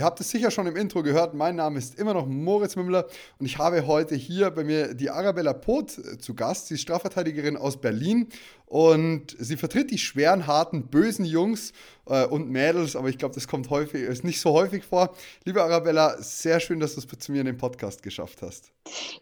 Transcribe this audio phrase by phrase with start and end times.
[0.00, 3.06] Ihr habt es sicher schon im Intro gehört, mein Name ist immer noch Moritz Mümmler
[3.38, 6.68] und ich habe heute hier bei mir die Arabella Poth zu Gast.
[6.68, 8.28] Sie ist Strafverteidigerin aus Berlin
[8.64, 11.72] und sie vertritt die schweren, harten, bösen Jungs
[12.06, 15.10] äh, und Mädels, aber ich glaube, das kommt häufig, ist nicht so häufig vor.
[15.44, 18.72] Liebe Arabella, sehr schön, dass du es zu mir in den Podcast geschafft hast.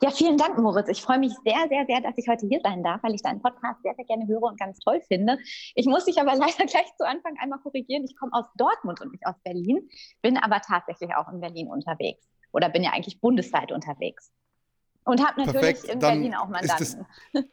[0.02, 0.88] Ja, vielen Dank, Moritz.
[0.88, 3.40] Ich freue mich sehr, sehr, sehr, dass ich heute hier sein darf, weil ich deinen
[3.40, 5.38] Podcast sehr, sehr gerne höre und ganz toll finde.
[5.74, 8.04] Ich muss dich aber leider gleich zu Anfang einmal korrigieren.
[8.04, 9.88] Ich komme aus Dortmund und nicht aus Berlin,
[10.20, 14.30] bin aber tatsächlich auch in Berlin unterwegs oder bin ja eigentlich bundesweit unterwegs.
[15.04, 15.84] Und habe natürlich Perfekt.
[15.84, 17.06] in Berlin auch Mandanten.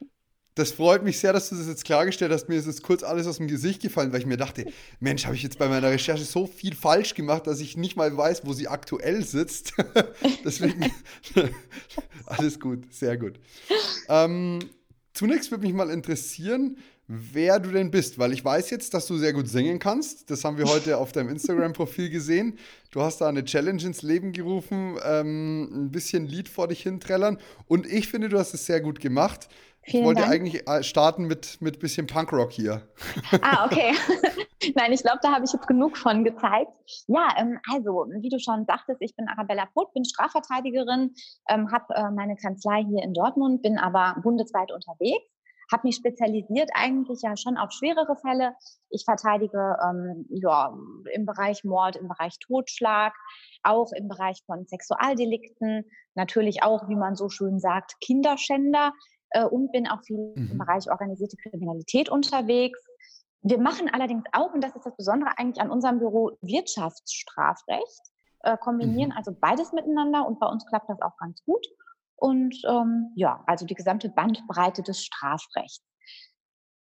[0.55, 2.47] Das freut mich sehr, dass du das jetzt klargestellt hast.
[2.47, 4.65] Mir ist jetzt kurz alles aus dem Gesicht gefallen, weil ich mir dachte,
[5.01, 8.15] Mensch, habe ich jetzt bei meiner Recherche so viel falsch gemacht, dass ich nicht mal
[8.15, 9.73] weiß, wo sie aktuell sitzt.
[10.45, 10.93] Deswegen,
[12.25, 13.37] alles gut, sehr gut.
[14.07, 14.59] Ähm,
[15.13, 19.17] zunächst würde mich mal interessieren, wer du denn bist, weil ich weiß jetzt, dass du
[19.17, 20.29] sehr gut singen kannst.
[20.31, 22.57] Das haben wir heute auf deinem Instagram-Profil gesehen.
[22.91, 27.37] Du hast da eine Challenge ins Leben gerufen, ähm, ein bisschen Lied vor dich hinträllern.
[27.67, 29.47] Und ich finde, du hast es sehr gut gemacht.
[29.87, 30.33] Vielen ich wollte Dank.
[30.33, 32.81] eigentlich äh, starten mit ein bisschen Punkrock hier.
[33.41, 33.93] Ah, okay.
[34.75, 36.71] Nein, ich glaube, da habe ich jetzt genug von gezeigt.
[37.05, 41.13] Ja, ähm, also, wie du schon sagtest, ich bin Arabella Poth, bin Strafverteidigerin,
[41.49, 45.25] ähm, habe äh, meine Kanzlei hier in Dortmund, bin aber bundesweit unterwegs,
[45.71, 48.55] habe mich spezialisiert eigentlich ja schon auf schwerere Fälle.
[48.89, 50.75] Ich verteidige ähm, ja,
[51.13, 53.13] im Bereich Mord, im Bereich Totschlag,
[53.63, 58.93] auch im Bereich von Sexualdelikten, natürlich auch, wie man so schön sagt, Kinderschänder
[59.31, 60.51] äh, und bin auch viel mhm.
[60.51, 62.83] im Bereich organisierte Kriminalität unterwegs.
[63.41, 68.01] Wir machen allerdings auch, und das ist das Besondere eigentlich an unserem Büro, Wirtschaftsstrafrecht,
[68.41, 69.17] äh, kombinieren mhm.
[69.17, 71.65] also beides miteinander und bei uns klappt das auch ganz gut.
[72.15, 75.83] Und ähm, ja, also die gesamte Bandbreite des Strafrechts.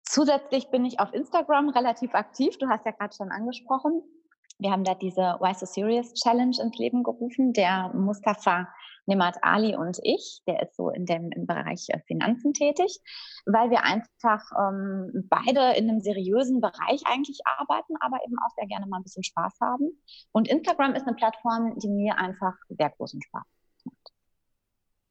[0.03, 2.57] Zusätzlich bin ich auf Instagram relativ aktiv.
[2.57, 4.01] Du hast ja gerade schon angesprochen.
[4.59, 7.53] Wir haben da diese Why So Serious Challenge ins Leben gerufen.
[7.53, 8.67] Der Mustafa
[9.07, 12.99] Nemat Ali und ich, der ist so in dem im Bereich äh, Finanzen tätig,
[13.45, 18.67] weil wir einfach ähm, beide in einem seriösen Bereich eigentlich arbeiten, aber eben auch sehr
[18.67, 19.89] gerne mal ein bisschen Spaß haben.
[20.31, 23.45] Und Instagram ist eine Plattform, die mir einfach sehr großen Spaß
[23.85, 24.10] macht.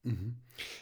[0.02, 0.36] Mhm.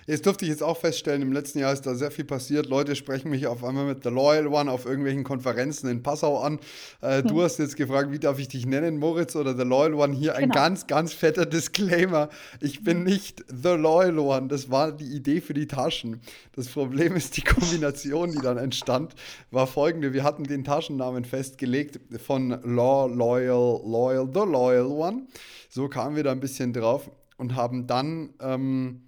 [0.06, 2.66] Jetzt durfte ich jetzt auch feststellen, im letzten Jahr ist da sehr viel passiert.
[2.66, 6.58] Leute sprechen mich auf einmal mit The Loyal One auf irgendwelchen Konferenzen in Passau an.
[7.00, 7.28] Äh, hm.
[7.28, 10.14] Du hast jetzt gefragt, wie darf ich dich nennen, Moritz oder The Loyal One?
[10.14, 10.44] Hier genau.
[10.44, 12.28] ein ganz, ganz fetter Disclaimer.
[12.60, 14.48] Ich bin nicht The Loyal One.
[14.48, 16.20] Das war die Idee für die Taschen.
[16.54, 19.14] Das Problem ist, die Kombination, die dann entstand,
[19.50, 20.12] war folgende.
[20.12, 25.26] Wir hatten den Taschennamen festgelegt von Law, Loyal, Loyal, The Loyal One.
[25.68, 28.30] So kamen wir da ein bisschen drauf und haben dann.
[28.40, 29.02] Ähm,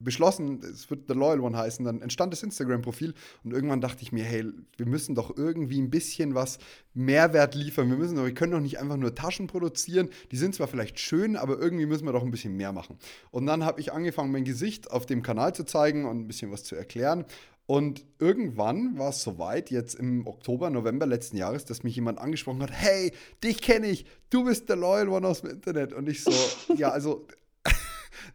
[0.00, 4.12] beschlossen, es wird The Loyal One heißen, dann entstand das Instagram-Profil und irgendwann dachte ich
[4.12, 4.44] mir, hey,
[4.76, 6.58] wir müssen doch irgendwie ein bisschen was
[6.94, 7.88] Mehrwert liefern.
[7.88, 10.08] Wir müssen doch, wir können doch nicht einfach nur Taschen produzieren.
[10.32, 12.98] Die sind zwar vielleicht schön, aber irgendwie müssen wir doch ein bisschen mehr machen.
[13.30, 16.50] Und dann habe ich angefangen, mein Gesicht auf dem Kanal zu zeigen und ein bisschen
[16.50, 17.24] was zu erklären.
[17.70, 22.62] Und irgendwann war es soweit, jetzt im Oktober, November letzten Jahres, dass mich jemand angesprochen
[22.62, 23.12] hat, hey,
[23.44, 25.92] dich kenne ich, du bist der Loyal One aus dem Internet.
[25.92, 26.32] Und ich so,
[26.74, 27.28] ja, also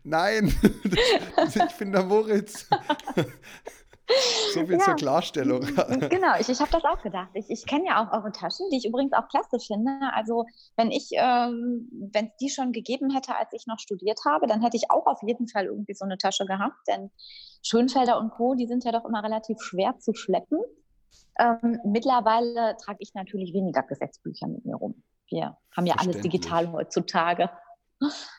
[0.03, 0.53] Nein,
[1.45, 2.67] ich bin der Moritz.
[4.53, 5.61] So viel ja, zur Klarstellung.
[6.09, 7.29] Genau, ich, ich habe das auch gedacht.
[7.33, 9.91] Ich, ich kenne ja auch eure Taschen, die ich übrigens auch klasse finde.
[10.13, 14.47] Also wenn ich, ähm, wenn es die schon gegeben hätte, als ich noch studiert habe,
[14.47, 16.77] dann hätte ich auch auf jeden Fall irgendwie so eine Tasche gehabt.
[16.87, 17.09] Denn
[17.63, 20.59] Schönfelder und Co., die sind ja doch immer relativ schwer zu schleppen.
[21.39, 25.03] Ähm, mittlerweile trage ich natürlich weniger Gesetzbücher mit mir rum.
[25.29, 27.49] Wir haben ja alles digital heutzutage.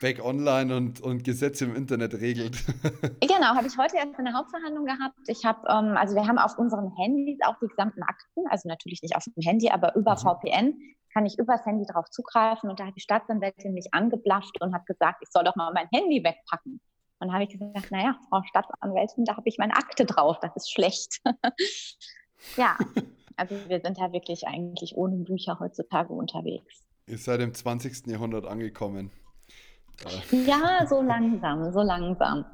[0.01, 2.57] Back online und, und Gesetze im Internet regelt.
[3.21, 5.17] Genau, habe ich heute erst eine Hauptverhandlung gehabt.
[5.27, 9.01] Ich habe, ähm, also wir haben auf unseren Handys auch die gesamten Akten, also natürlich
[9.01, 10.17] nicht auf dem Handy, aber über mhm.
[10.17, 10.79] VPN
[11.13, 12.69] kann ich übers Handy darauf zugreifen.
[12.69, 15.87] Und da hat die Staatsanwältin mich angeblafft und hat gesagt, ich soll doch mal mein
[15.93, 16.79] Handy wegpacken.
[17.19, 20.55] Und da habe ich gesagt, naja, Frau Staatsanwältin, da habe ich meine Akte drauf, das
[20.55, 21.21] ist schlecht.
[22.57, 22.77] ja,
[23.35, 26.83] also wir sind ja wirklich eigentlich ohne Bücher heutzutage unterwegs.
[27.07, 28.07] Ihr seid im 20.
[28.07, 29.11] Jahrhundert angekommen.
[30.31, 32.45] Ja, so langsam, so langsam.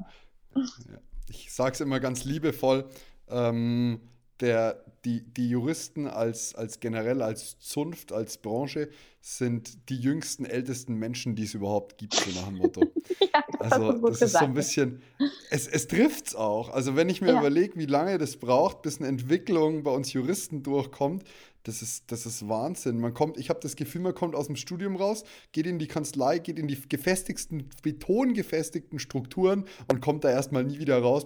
[1.28, 2.86] Ich sage es immer ganz liebevoll.
[3.30, 4.00] Ähm,
[4.40, 8.90] der, die, die Juristen als, als generell, als Zunft, als Branche
[9.22, 12.82] sind die jüngsten, ältesten Menschen, die es überhaupt gibt, so nach dem Motto.
[13.20, 15.02] ja, das also das ist so ein bisschen,
[15.50, 16.70] es, es trifft es auch.
[16.70, 17.40] Also wenn ich mir ja.
[17.40, 21.24] überlege, wie lange das braucht, bis eine Entwicklung bei uns Juristen durchkommt,
[21.64, 23.00] das ist, das ist Wahnsinn.
[23.00, 25.24] Man kommt, ich habe das Gefühl, man kommt aus dem Studium raus,
[25.54, 30.80] geht in die Kanzlei, geht in die gefestigsten, betongefestigten Strukturen und kommt da erstmal nie
[30.80, 31.26] wieder raus,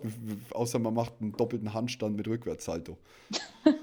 [0.51, 2.97] außer man macht einen doppelten Handstand mit Rückwärtssalto.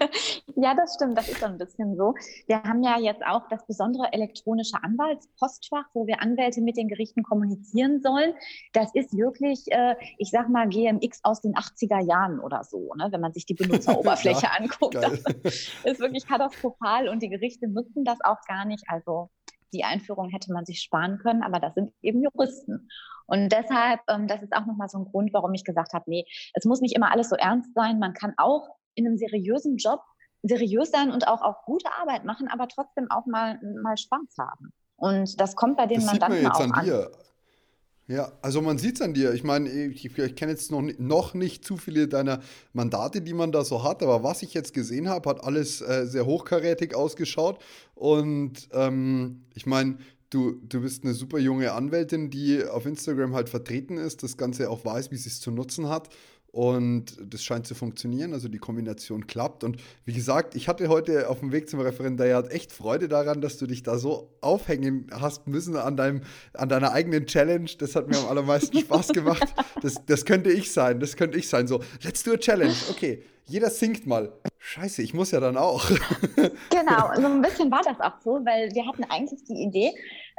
[0.57, 2.15] ja, das stimmt, das ist so ein bisschen so.
[2.47, 7.25] Wir haben ja jetzt auch das besondere elektronische Anwaltspostfach, wo wir Anwälte mit den Gerichten
[7.25, 8.35] kommunizieren sollen.
[8.73, 13.09] Das ist wirklich, äh, ich sag mal, GMX aus den 80er Jahren oder so, ne?
[13.11, 14.95] wenn man sich die Benutzeroberfläche ja, anguckt.
[15.45, 18.85] Das ist wirklich katastrophal katastrophal und die Gerichte nutzen das auch gar nicht.
[18.89, 19.31] Also
[19.73, 22.89] die Einführung hätte man sich sparen können, aber das sind eben Juristen.
[23.27, 26.27] Und deshalb, ähm, das ist auch nochmal so ein Grund, warum ich gesagt habe, nee,
[26.55, 27.99] es muss nicht immer alles so ernst sein.
[27.99, 30.01] Man kann auch in einem seriösen Job
[30.43, 34.73] seriös sein und auch, auch gute Arbeit machen, aber trotzdem auch mal, mal Spaß haben.
[34.97, 36.85] Und das kommt bei den das Mandanten sieht man jetzt auch an.
[36.85, 37.11] Dir.
[38.07, 39.33] Ja, also man sieht es an dir.
[39.33, 42.41] Ich meine, ich, ich kenne jetzt noch, noch nicht zu viele deiner
[42.75, 46.07] Mandate, die man da so hat, aber was ich jetzt gesehen habe, hat alles äh,
[46.07, 47.63] sehr hochkarätig ausgeschaut.
[47.95, 49.97] Und ähm, ich meine,
[50.29, 54.69] du, du bist eine super junge Anwältin, die auf Instagram halt vertreten ist, das Ganze
[54.69, 56.11] auch weiß, wie sie es zu nutzen hat.
[56.55, 59.65] Und das scheint zu funktionieren, also die Kombination klappt.
[59.65, 63.59] Und wie gesagt, ich hatte heute auf dem Weg zum Referendariat echt Freude daran, dass
[63.59, 66.21] du dich da so aufhängen hast müssen an, deinem,
[66.53, 67.69] an deiner eigenen Challenge.
[67.81, 69.53] Das hat mir am allermeisten Spaß gemacht.
[69.83, 71.67] Das, das könnte ich sein, das könnte ich sein.
[71.67, 72.75] So, let's do a challenge.
[72.91, 74.33] Okay, jeder singt mal.
[74.67, 75.85] Scheiße, ich muss ja dann auch.
[76.71, 79.93] genau, so ein bisschen war das auch so, weil wir hatten eigentlich die Idee,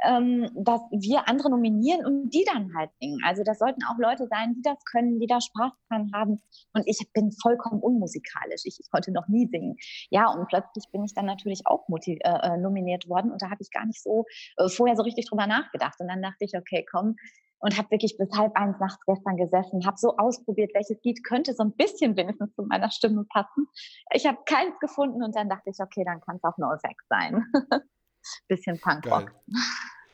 [0.04, 3.20] ähm, dass wir andere nominieren und die dann halt singen.
[3.24, 6.42] Also das sollten auch Leute sein, die das können, die da Spaß dran haben.
[6.72, 8.62] Und ich bin vollkommen unmusikalisch.
[8.64, 9.76] Ich, ich konnte noch nie singen.
[10.10, 13.62] Ja, und plötzlich bin ich dann natürlich auch äh, äh, nominiert worden und da habe
[13.62, 14.24] ich gar nicht so
[14.56, 16.00] äh, vorher so richtig drüber nachgedacht.
[16.00, 17.14] Und dann dachte ich, okay, komm,
[17.58, 21.54] und habe wirklich bis halb eins nachts gestern gesessen, habe so ausprobiert, welches Lied könnte
[21.54, 23.68] so ein bisschen wenigstens zu meiner Stimme passen.
[24.12, 27.44] Ich habe keins gefunden und dann dachte ich, okay, dann kann es auch NoFX sein.
[28.48, 29.32] bisschen Punkrock.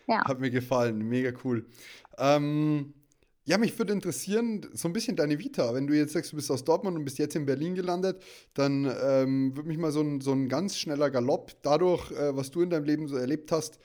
[0.08, 0.24] Ja.
[0.24, 1.64] Hat mir gefallen, mega cool.
[2.18, 2.92] Ähm,
[3.44, 5.74] ja, mich würde interessieren, so ein bisschen deine Vita.
[5.74, 8.22] Wenn du jetzt sagst, du bist aus Dortmund und bist jetzt in Berlin gelandet,
[8.54, 12.50] dann ähm, würde mich mal so ein, so ein ganz schneller Galopp dadurch, äh, was
[12.50, 13.78] du in deinem Leben so erlebt hast,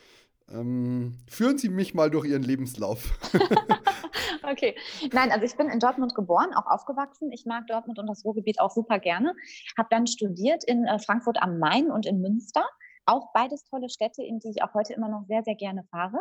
[0.52, 3.18] ähm, führen Sie mich mal durch Ihren Lebenslauf.
[4.50, 4.76] okay.
[5.12, 7.32] Nein, also ich bin in Dortmund geboren, auch aufgewachsen.
[7.32, 9.36] Ich mag Dortmund und das Ruhrgebiet auch super gerne.
[9.78, 12.66] Habe dann studiert in äh, Frankfurt am Main und in Münster.
[13.06, 16.20] Auch beides tolle Städte, in die ich auch heute immer noch sehr, sehr gerne fahre.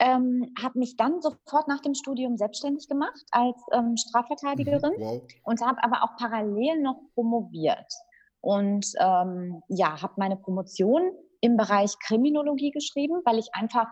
[0.00, 5.22] Ähm, habe mich dann sofort nach dem Studium selbstständig gemacht als ähm, Strafverteidigerin mhm, wow.
[5.42, 7.92] und habe aber auch parallel noch promoviert.
[8.40, 13.86] Und ähm, ja, habe meine Promotion im Bereich Kriminologie geschrieben, weil ich einfach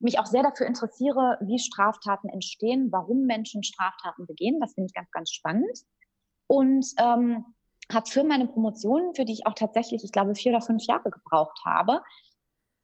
[0.00, 4.60] mich auch sehr dafür interessiere, wie Straftaten entstehen, warum Menschen Straftaten begehen.
[4.60, 5.78] Das finde ich ganz, ganz spannend.
[6.46, 7.44] Und ähm,
[7.92, 11.10] habe für meine Promotion, für die ich auch tatsächlich, ich glaube, vier oder fünf Jahre
[11.10, 12.02] gebraucht habe,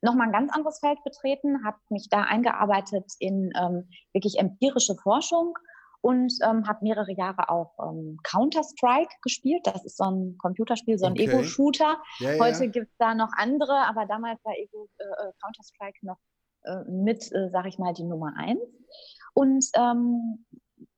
[0.00, 5.56] nochmal ein ganz anderes Feld betreten, habe mich da eingearbeitet in ähm, wirklich empirische Forschung
[6.00, 9.66] und ähm, habe mehrere Jahre auch ähm, Counter-Strike gespielt.
[9.66, 11.24] Das ist so ein Computerspiel, so ein okay.
[11.24, 12.00] Ego-Shooter.
[12.20, 12.70] Ja, Heute ja.
[12.70, 16.18] gibt es da noch andere, aber damals war Ego, äh, äh, Counter-Strike noch
[16.64, 18.60] äh, mit, äh, sag ich mal, die Nummer eins.
[19.34, 20.44] Und ähm,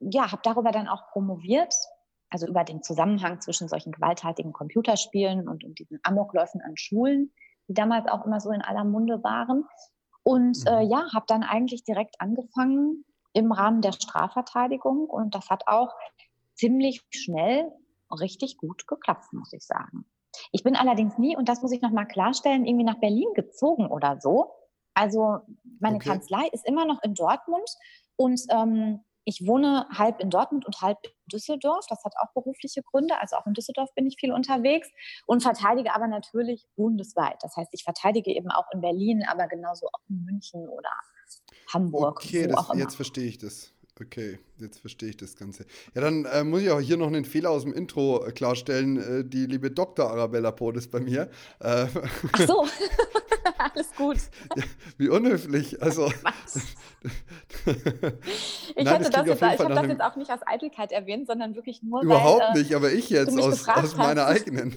[0.01, 1.75] ja, habe darüber dann auch promoviert,
[2.29, 7.33] also über den Zusammenhang zwischen solchen gewalttätigen Computerspielen und, und diesen Amokläufen an Schulen,
[7.69, 9.65] die damals auch immer so in aller Munde waren.
[10.23, 10.91] Und äh, mhm.
[10.91, 15.95] ja, habe dann eigentlich direkt angefangen, im Rahmen der Strafverteidigung und das hat auch
[16.55, 17.71] ziemlich schnell
[18.11, 20.05] richtig gut geklappt, muss ich sagen.
[20.53, 24.21] Ich bin allerdings nie, und das muss ich nochmal klarstellen, irgendwie nach Berlin gezogen oder
[24.21, 24.53] so.
[24.95, 25.39] Also
[25.81, 26.11] meine okay.
[26.11, 27.69] Kanzlei ist immer noch in Dortmund
[28.17, 31.87] und ähm, ich wohne halb in Dortmund und halb in Düsseldorf.
[31.89, 33.21] Das hat auch berufliche Gründe.
[33.21, 34.89] Also auch in Düsseldorf bin ich viel unterwegs
[35.27, 37.37] und verteidige aber natürlich bundesweit.
[37.41, 40.91] Das heißt, ich verteidige eben auch in Berlin, aber genauso auch in München oder
[41.73, 42.23] Hamburg.
[42.25, 43.73] Okay, das, jetzt verstehe ich das.
[44.01, 45.67] Okay, jetzt verstehe ich das Ganze.
[45.95, 48.97] Ja, dann äh, muss ich auch hier noch einen Fehler aus dem Intro äh, klarstellen.
[48.97, 50.11] Äh, die liebe Dr.
[50.11, 51.31] Arabella Pot ist bei mir.
[51.61, 51.87] Äh,
[52.33, 52.67] Ach so,
[53.59, 54.17] alles gut.
[54.57, 54.63] Ja,
[54.97, 55.83] wie unhöflich.
[55.83, 56.07] Also,
[57.67, 61.55] ich Nein, das, das, jetzt, ich habe das jetzt auch nicht aus Eitelkeit erwähnt, sondern
[61.55, 62.03] wirklich nur.
[62.03, 64.77] Überhaupt weil, äh, nicht, aber ich jetzt aus, aus meiner eigenen.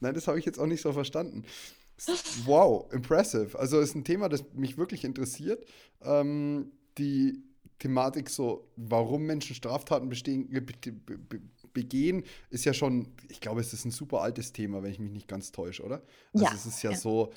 [0.00, 1.44] Nein, das habe ich jetzt auch nicht so verstanden.
[2.44, 3.58] Wow, impressive.
[3.58, 5.64] Also ist ein Thema, das mich wirklich interessiert.
[6.02, 7.42] Ähm, die
[7.78, 10.48] Thematik so, warum Menschen Straftaten bestehen,
[11.72, 15.12] begehen, ist ja schon, ich glaube, es ist ein super altes Thema, wenn ich mich
[15.12, 16.02] nicht ganz täusche, oder?
[16.32, 16.52] Also ja.
[16.54, 16.96] Es ist ja, ja.
[16.96, 17.32] so,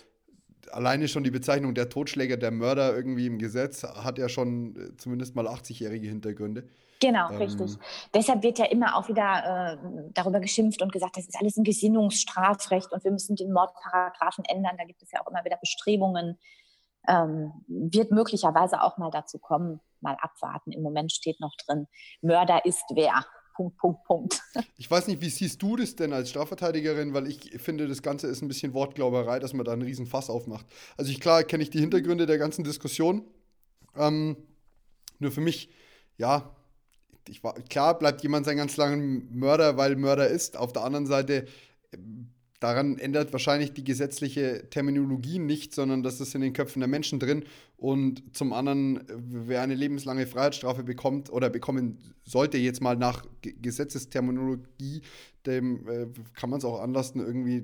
[0.71, 4.97] alleine schon die Bezeichnung der Totschläger, der Mörder irgendwie im Gesetz hat ja schon äh,
[4.97, 6.67] zumindest mal 80-jährige Hintergründe.
[7.01, 7.77] Genau, ähm, richtig.
[8.13, 11.63] Deshalb wird ja immer auch wieder äh, darüber geschimpft und gesagt, das ist alles ein
[11.63, 14.75] Gesinnungsstrafrecht und wir müssen den Mordparagraphen ändern.
[14.77, 16.37] Da gibt es ja auch immer wieder Bestrebungen.
[17.07, 20.71] Ähm, wird möglicherweise auch mal dazu kommen, mal abwarten.
[20.71, 21.87] Im Moment steht noch drin,
[22.21, 23.25] Mörder ist wer.
[23.55, 24.41] Punkt, Punkt, Punkt.
[24.77, 28.27] Ich weiß nicht, wie siehst du das denn als Strafverteidigerin, weil ich finde, das Ganze
[28.27, 30.65] ist ein bisschen Wortglauberei, dass man da einen riesen Fass aufmacht.
[30.97, 33.25] Also ich, klar kenne ich die Hintergründe der ganzen Diskussion.
[33.95, 34.37] Ähm,
[35.19, 35.69] nur für mich,
[36.17, 36.55] ja,
[37.27, 40.57] ich war, klar bleibt jemand sein ganz langen Mörder, weil Mörder ist.
[40.57, 41.45] Auf der anderen Seite
[42.61, 47.19] Daran ändert wahrscheinlich die gesetzliche Terminologie nicht, sondern das ist in den Köpfen der Menschen
[47.19, 47.43] drin.
[47.75, 55.01] Und zum anderen, wer eine lebenslange Freiheitsstrafe bekommt oder bekommen sollte, jetzt mal nach Gesetzesterminologie,
[55.47, 57.63] dem äh, kann man es auch anlassen, irgendwie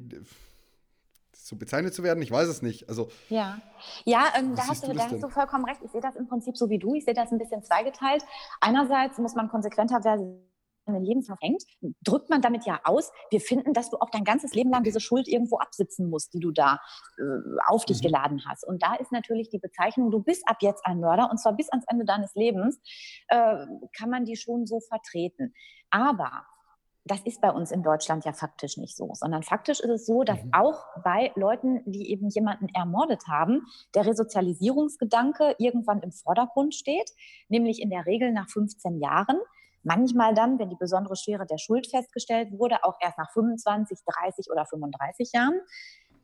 [1.47, 2.21] so bezeichnet zu werden?
[2.21, 2.89] Ich weiß es nicht.
[2.89, 3.59] Also, ja,
[4.05, 5.81] ja ähm, da, hast du, da hast du vollkommen recht.
[5.83, 6.95] Ich sehe das im Prinzip so wie du.
[6.95, 8.23] Ich sehe das ein bisschen zweigeteilt.
[8.61, 10.47] Einerseits muss man konsequenter werden
[10.87, 11.63] deinen Lebenslauf hängt,
[12.03, 14.99] drückt man damit ja aus, wir finden, dass du auch dein ganzes Leben lang diese
[14.99, 16.79] Schuld irgendwo absitzen musst, die du da
[17.17, 17.21] äh,
[17.67, 18.07] auf dich mhm.
[18.07, 18.65] geladen hast.
[18.65, 21.69] Und da ist natürlich die Bezeichnung, du bist ab jetzt ein Mörder und zwar bis
[21.69, 22.79] ans Ende deines Lebens,
[23.27, 23.65] äh,
[23.97, 25.53] kann man die schon so vertreten.
[25.89, 26.45] Aber
[27.11, 30.23] das ist bei uns in Deutschland ja faktisch nicht so, sondern faktisch ist es so,
[30.23, 30.51] dass mhm.
[30.53, 37.11] auch bei Leuten, die eben jemanden ermordet haben, der Resozialisierungsgedanke irgendwann im Vordergrund steht,
[37.49, 39.39] nämlich in der Regel nach 15 Jahren.
[39.83, 44.51] Manchmal dann, wenn die besondere Schwere der Schuld festgestellt wurde, auch erst nach 25, 30
[44.51, 45.61] oder 35 Jahren.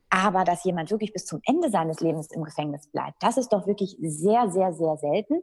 [0.09, 3.65] Aber dass jemand wirklich bis zum Ende seines Lebens im Gefängnis bleibt, das ist doch
[3.65, 5.41] wirklich sehr, sehr, sehr selten.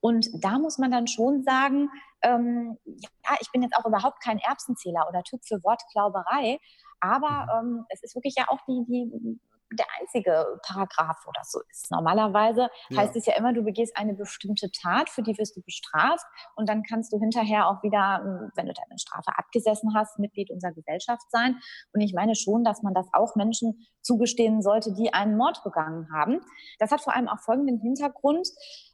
[0.00, 1.90] Und da muss man dann schon sagen,
[2.22, 6.58] ähm, ja, ich bin jetzt auch überhaupt kein Erbsenzähler oder Typ für Wortklauberei,
[7.00, 7.78] aber mhm.
[7.78, 9.40] ähm, es ist wirklich ja auch die, die
[9.72, 11.90] der einzige Paragraph, wo das so ist.
[11.90, 13.00] Normalerweise ja.
[13.00, 16.24] heißt es ja immer, du begehst eine bestimmte Tat, für die wirst du bestraft
[16.56, 20.50] und dann kannst du hinterher auch wieder, hm, wenn du deine Strafe abgesessen hast, Mitglied
[20.50, 21.58] unserer Gesellschaft sein.
[21.92, 26.08] Und ich meine schon, dass man das auch Menschen zugestehen sollte, die einen Mord begangen
[26.12, 26.40] haben.
[26.78, 28.48] Das hat vor allem auch folgenden Hintergrund.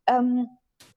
[0.07, 0.49] Ähm,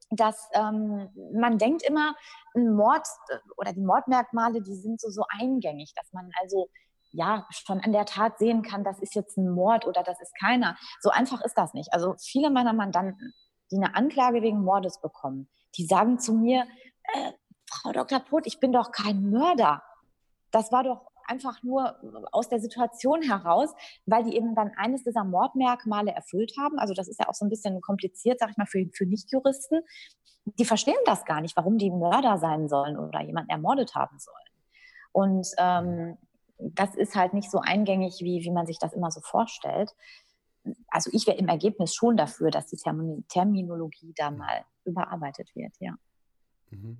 [0.09, 2.15] dass ähm, man denkt immer,
[2.55, 6.69] ein Mord äh, oder die Mordmerkmale, die sind so, so eingängig, dass man also
[7.11, 10.33] ja schon an der Tat sehen kann, das ist jetzt ein Mord oder das ist
[10.39, 10.77] keiner.
[11.01, 11.93] So einfach ist das nicht.
[11.93, 13.33] Also viele meiner Mandanten,
[13.71, 16.65] die eine Anklage wegen Mordes bekommen, die sagen zu mir,
[17.13, 17.31] äh,
[17.69, 18.19] Frau Dr.
[18.19, 19.83] Poth, ich bin doch kein Mörder.
[20.51, 21.97] Das war doch einfach nur
[22.31, 23.73] aus der Situation heraus,
[24.05, 26.79] weil die eben dann eines dieser Mordmerkmale erfüllt haben.
[26.79, 29.81] Also das ist ja auch so ein bisschen kompliziert, sag ich mal, für, für Nichtjuristen.
[30.45, 34.35] Die verstehen das gar nicht, warum die Mörder sein sollen oder jemanden ermordet haben sollen.
[35.11, 36.17] Und ähm,
[36.57, 39.95] das ist halt nicht so eingängig, wie, wie man sich das immer so vorstellt.
[40.89, 42.77] Also ich wäre im Ergebnis schon dafür, dass die
[43.27, 45.95] Terminologie da mal überarbeitet wird, ja.
[46.69, 46.97] Mhm.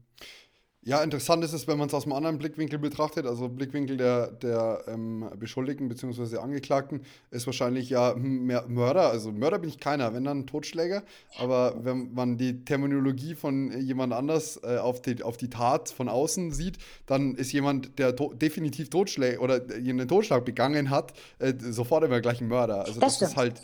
[0.88, 3.26] Ja, interessant ist es, wenn man es aus einem anderen Blickwinkel betrachtet.
[3.26, 6.38] Also Blickwinkel der, der ähm, Beschuldigten bzw.
[6.38, 9.10] Angeklagten ist wahrscheinlich ja mehr Mörder.
[9.10, 11.04] Also Mörder bin ich keiner, wenn dann Totschläger.
[11.38, 16.08] Aber wenn man die Terminologie von jemand anders äh, auf, die, auf die Tat von
[16.08, 21.54] außen sieht, dann ist jemand, der to definitiv Totschläge oder einen Totschlag begangen hat, äh,
[21.60, 22.86] sofort immer gleich ein Mörder.
[22.86, 23.62] Also das, das ist halt.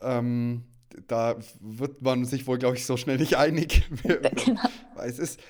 [0.00, 0.62] Ähm,
[1.06, 3.88] da wird man sich wohl, glaube ich, so schnell nicht einig.
[4.02, 4.30] genau.
[5.04, 5.40] es ist,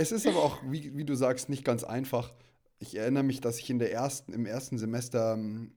[0.00, 2.32] es ist aber auch, wie, wie du sagst, nicht ganz einfach.
[2.78, 5.72] Ich erinnere mich, dass ich in der ersten, im ersten Semester ähm,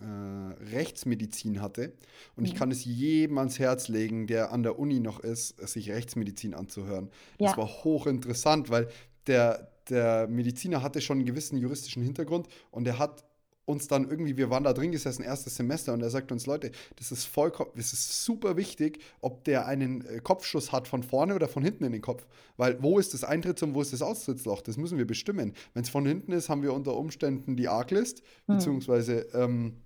[0.00, 1.92] äh, Rechtsmedizin hatte.
[2.34, 2.46] Und mhm.
[2.46, 6.52] ich kann es jedem ans Herz legen, der an der Uni noch ist, sich Rechtsmedizin
[6.52, 7.10] anzuhören.
[7.38, 7.48] Ja.
[7.48, 8.88] Das war hochinteressant, weil
[9.28, 13.24] der, der Mediziner hatte schon einen gewissen juristischen Hintergrund und er hat
[13.70, 16.70] uns dann irgendwie, wir waren da drin gesessen, erstes Semester, und er sagt uns, Leute,
[16.96, 21.34] das ist vollkommen, das ist super wichtig, ob der einen äh, Kopfschuss hat von vorne
[21.34, 22.26] oder von hinten in den Kopf.
[22.56, 24.60] Weil wo ist das Eintritts- und wo ist das Austrittsloch?
[24.62, 25.54] Das müssen wir bestimmen.
[25.74, 28.56] Wenn es von hinten ist, haben wir unter Umständen die Arglist, hm.
[28.56, 29.76] beziehungsweise ähm,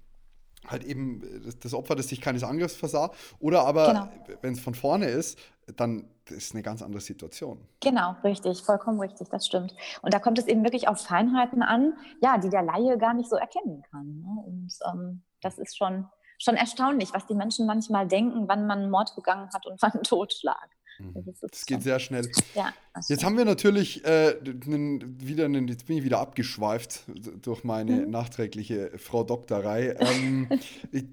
[0.66, 3.10] halt eben äh, das Opfer, das sich keines Angriffs versah.
[3.38, 4.36] Oder aber, genau.
[4.42, 5.38] wenn es von vorne ist,
[5.76, 7.58] dann ist eine ganz andere Situation.
[7.80, 9.74] Genau, richtig, vollkommen richtig, das stimmt.
[10.02, 13.28] Und da kommt es eben wirklich auf Feinheiten an, ja, die der Laie gar nicht
[13.28, 14.20] so erkennen kann.
[14.20, 14.42] Ne?
[14.46, 16.06] Und ähm, das ist schon,
[16.38, 20.70] schon erstaunlich, was die Menschen manchmal denken, wann man Mord begangen hat und wann Totschlag.
[20.98, 21.24] Mhm.
[21.26, 22.30] Das, das geht sehr schnell.
[22.54, 22.72] Ja,
[23.08, 27.04] jetzt haben wir natürlich äh, wieder einen, jetzt bin ich wieder abgeschweift
[27.42, 28.10] durch meine mhm.
[28.10, 29.96] nachträgliche Frau Doktorei.
[30.04, 30.48] Ähm,
[30.92, 31.04] ich,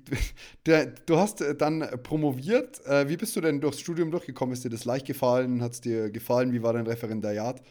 [0.65, 2.85] der, du hast äh, dann promoviert.
[2.85, 4.53] Äh, wie bist du denn durchs Studium durchgekommen?
[4.53, 5.61] Ist dir das leicht gefallen?
[5.61, 6.51] Hat es dir gefallen?
[6.51, 7.61] Wie war dein Referendariat?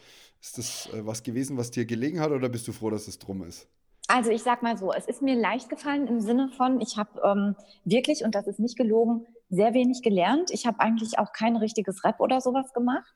[0.41, 3.19] Ist das äh, was gewesen, was dir gelegen hat oder bist du froh, dass es
[3.19, 3.69] drum ist?
[4.09, 7.21] Also ich sag mal so, es ist mir leicht gefallen im Sinne von, ich habe
[7.23, 10.51] ähm, wirklich, und das ist nicht gelogen, sehr wenig gelernt.
[10.51, 13.13] Ich habe eigentlich auch kein richtiges Rap oder sowas gemacht.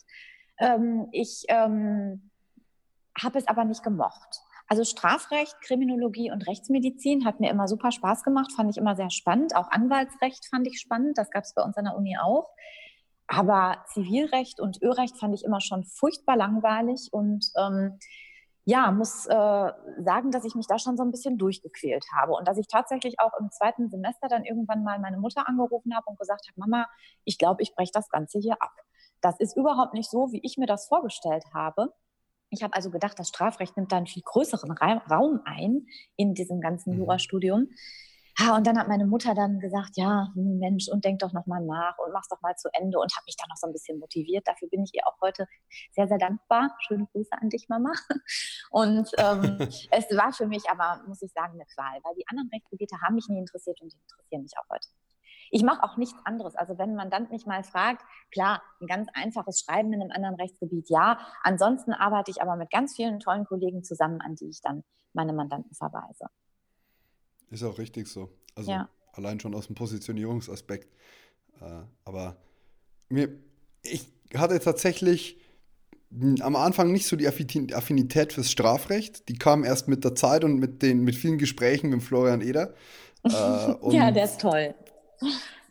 [0.58, 2.30] Ähm, ich ähm,
[3.20, 4.40] habe es aber nicht gemocht.
[4.66, 9.10] Also Strafrecht, Kriminologie und Rechtsmedizin hat mir immer super Spaß gemacht, fand ich immer sehr
[9.10, 9.54] spannend.
[9.54, 12.50] Auch Anwaltsrecht fand ich spannend, das gab es bei uns an der Uni auch.
[13.26, 17.98] Aber Zivilrecht und Örecht fand ich immer schon furchtbar langweilig und ähm,
[18.66, 22.48] ja, muss äh, sagen, dass ich mich da schon so ein bisschen durchgequält habe und
[22.48, 26.18] dass ich tatsächlich auch im zweiten Semester dann irgendwann mal meine Mutter angerufen habe und
[26.18, 26.88] gesagt habe, Mama,
[27.24, 28.72] ich glaube, ich breche das Ganze hier ab.
[29.20, 31.92] Das ist überhaupt nicht so, wie ich mir das vorgestellt habe.
[32.50, 36.60] Ich habe also gedacht, das Strafrecht nimmt da einen viel größeren Raum ein in diesem
[36.60, 37.02] ganzen mhm.
[38.38, 38.48] Jurastudium.
[38.48, 41.98] Ja, und dann hat meine Mutter dann gesagt, ja, Mensch, und denk doch nochmal nach
[41.98, 44.46] und mach's doch mal zu Ende und hat mich dann noch so ein bisschen motiviert.
[44.46, 45.46] Dafür bin ich ihr auch heute
[45.92, 46.76] sehr, sehr dankbar.
[46.80, 47.92] Schöne Grüße an dich, Mama.
[48.70, 49.58] Und ähm,
[49.90, 53.14] es war für mich aber, muss ich sagen, eine Qual, weil die anderen Rechtsgebiete haben
[53.14, 54.88] mich nie interessiert und die interessieren mich auch heute.
[55.50, 56.56] Ich mache auch nichts anderes.
[56.56, 60.34] Also wenn ein Mandant mich mal fragt, klar, ein ganz einfaches Schreiben in einem anderen
[60.34, 61.18] Rechtsgebiet, ja.
[61.42, 65.32] Ansonsten arbeite ich aber mit ganz vielen tollen Kollegen zusammen, an die ich dann meine
[65.32, 66.26] Mandanten verweise.
[67.50, 68.30] Ist auch richtig so.
[68.54, 68.88] Also ja.
[69.12, 70.92] allein schon aus dem Positionierungsaspekt.
[71.60, 72.36] Äh, aber
[73.08, 73.28] mir,
[73.82, 75.38] ich hatte tatsächlich
[76.40, 79.28] am Anfang nicht so die Affinität fürs Strafrecht.
[79.28, 82.74] Die kam erst mit der Zeit und mit den mit vielen Gesprächen mit Florian Eder.
[83.26, 83.30] Äh,
[83.88, 84.74] ja, der ist toll.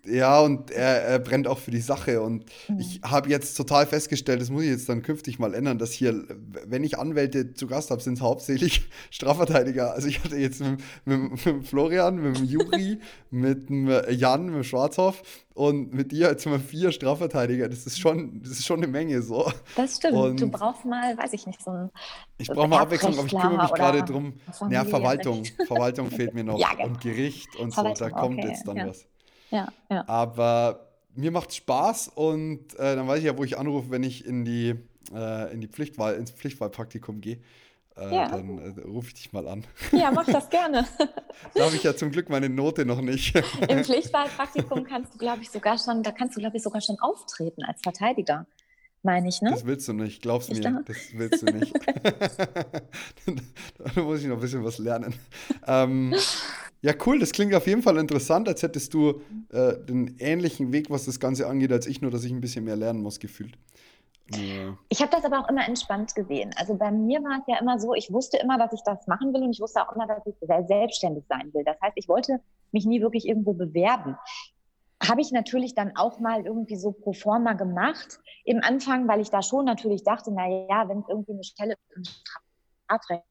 [0.05, 2.21] Ja, und er, er, brennt auch für die Sache.
[2.21, 2.79] Und mhm.
[2.79, 6.25] ich habe jetzt total festgestellt, das muss ich jetzt dann künftig mal ändern, dass hier,
[6.65, 9.93] wenn ich Anwälte zu Gast habe, sind es hauptsächlich Strafverteidiger.
[9.93, 12.99] Also ich hatte jetzt mit, mit, mit Florian, mit dem Juri,
[13.31, 17.69] mit dem Jan, mit dem Schwarzhoff und mit dir jetzt mal vier Strafverteidiger.
[17.69, 19.49] Das ist schon, das ist schon eine Menge so.
[19.77, 20.15] Das stimmt.
[20.15, 21.89] Und du brauchst mal, weiß ich nicht, so ein.
[22.37, 24.33] Ich brauche mal Abwechslung, aber ich kümmere mich gerade drum.
[24.69, 25.45] Ja, Verwaltung.
[25.65, 26.59] Verwaltung fehlt mir noch.
[26.59, 26.87] Ja, genau.
[26.87, 27.83] Und Gericht und so.
[27.93, 28.87] Da kommt okay, jetzt dann ja.
[28.87, 29.05] was
[29.53, 30.03] ja, ja.
[30.07, 34.03] Aber mir macht es Spaß und äh, dann weiß ich ja, wo ich anrufe, wenn
[34.03, 34.75] ich in die,
[35.13, 37.39] äh, in die Pflichtwahl, ins Pflichtwahlpraktikum gehe.
[37.95, 38.29] Äh, ja.
[38.29, 39.65] Dann äh, rufe ich dich mal an.
[39.91, 40.87] Ja, mach das gerne.
[41.53, 43.35] da habe ich ja zum Glück meine Note noch nicht.
[43.69, 46.99] Im Pflichtwahlpraktikum kannst du, glaube ich, sogar schon, da kannst du, glaube ich, sogar schon
[46.99, 48.47] auftreten als Verteidiger
[49.03, 49.51] meine ich, ne?
[49.51, 50.61] Das willst du nicht, glaubst ich mir.
[50.61, 50.83] Glaube.
[50.85, 51.73] Das willst du nicht.
[53.95, 55.13] da muss ich noch ein bisschen was lernen.
[55.67, 56.15] Ähm,
[56.83, 60.89] ja, cool, das klingt auf jeden Fall interessant, als hättest du äh, den ähnlichen Weg,
[60.89, 63.57] was das Ganze angeht, als ich, nur dass ich ein bisschen mehr lernen muss, gefühlt.
[64.89, 66.53] Ich habe das aber auch immer entspannt gesehen.
[66.57, 69.33] Also bei mir war es ja immer so, ich wusste immer, dass ich das machen
[69.33, 71.63] will und ich wusste auch immer, dass ich sehr selbstständig sein will.
[71.65, 72.39] Das heißt, ich wollte
[72.71, 74.17] mich nie wirklich irgendwo bewerben
[75.07, 79.29] habe ich natürlich dann auch mal irgendwie so pro forma gemacht im Anfang, weil ich
[79.29, 83.23] da schon natürlich dachte, na ja, wenn es irgendwie eine Stelle im Strafrecht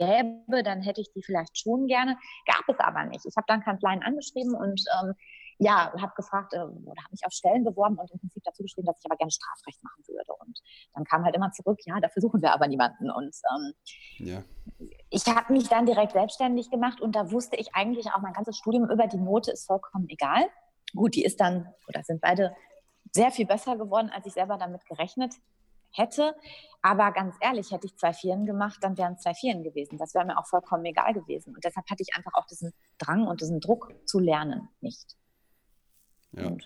[0.00, 2.16] gäbe, dann hätte ich die vielleicht schon gerne.
[2.46, 3.24] Gab es aber nicht.
[3.26, 5.14] Ich habe dann Kanzleien angeschrieben und ähm,
[5.58, 8.86] ja, habe gefragt äh, oder habe mich auf Stellen beworben und im Prinzip dazu geschrieben,
[8.86, 10.32] dass ich aber gerne Strafrecht machen würde.
[10.40, 10.58] Und
[10.94, 13.10] dann kam halt immer zurück, ja, dafür suchen wir aber niemanden.
[13.10, 13.72] Und ähm,
[14.26, 14.42] ja.
[15.10, 18.56] ich habe mich dann direkt selbstständig gemacht und da wusste ich eigentlich auch mein ganzes
[18.56, 20.46] Studium über die Note ist vollkommen egal.
[20.94, 22.56] Gut, die ist dann, oder sind beide
[23.12, 25.34] sehr viel besser geworden, als ich selber damit gerechnet
[25.92, 26.34] hätte.
[26.82, 29.98] Aber ganz ehrlich, hätte ich zwei Vieren gemacht, dann wären es zwei Vieren gewesen.
[29.98, 31.54] Das wäre mir auch vollkommen egal gewesen.
[31.54, 35.16] Und deshalb hatte ich einfach auch diesen Drang und diesen Druck zu lernen nicht.
[36.32, 36.56] Ja.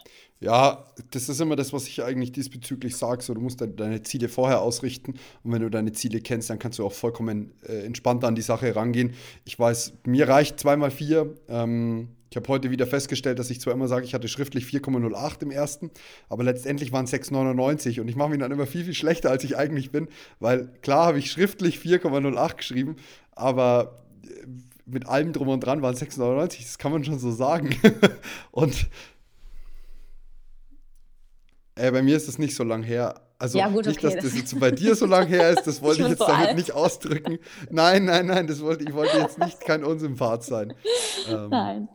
[0.41, 3.23] ja, das ist immer das, was ich eigentlich diesbezüglich sage.
[3.23, 6.79] So, du musst deine Ziele vorher ausrichten und wenn du deine Ziele kennst, dann kannst
[6.79, 9.15] du auch vollkommen äh, entspannt an die Sache rangehen.
[9.47, 11.35] Ich weiß, mir reicht zweimal vier.
[11.49, 15.43] Ähm, ich habe heute wieder festgestellt, dass ich zwar immer sage, ich hatte schriftlich 4,08
[15.43, 15.93] im ersten,
[16.29, 19.45] aber letztendlich waren es 6,99 und ich mache mich dann immer viel, viel schlechter, als
[19.45, 20.09] ich eigentlich bin,
[20.41, 22.97] weil klar habe ich schriftlich 4,08 geschrieben,
[23.37, 24.47] aber äh,
[24.85, 27.71] mit allem drum und dran waren es 6,99, das kann man schon so sagen.
[28.51, 28.89] und
[31.77, 33.21] äh, bei mir ist es nicht so lang her.
[33.39, 34.13] Also ja, gut, nicht, okay.
[34.13, 36.27] dass das jetzt bei dir so lang her ist, das wollte ich, ich jetzt so
[36.27, 36.57] damit alt.
[36.57, 37.39] nicht ausdrücken.
[37.71, 40.75] Nein, nein, nein, das wollte, ich wollte jetzt nicht kein Unsympath sein.
[41.27, 41.89] Ähm, nein.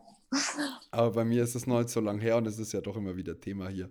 [0.91, 2.95] Aber bei mir ist es noch nicht so lange her und es ist ja doch
[2.95, 3.89] immer wieder Thema hier.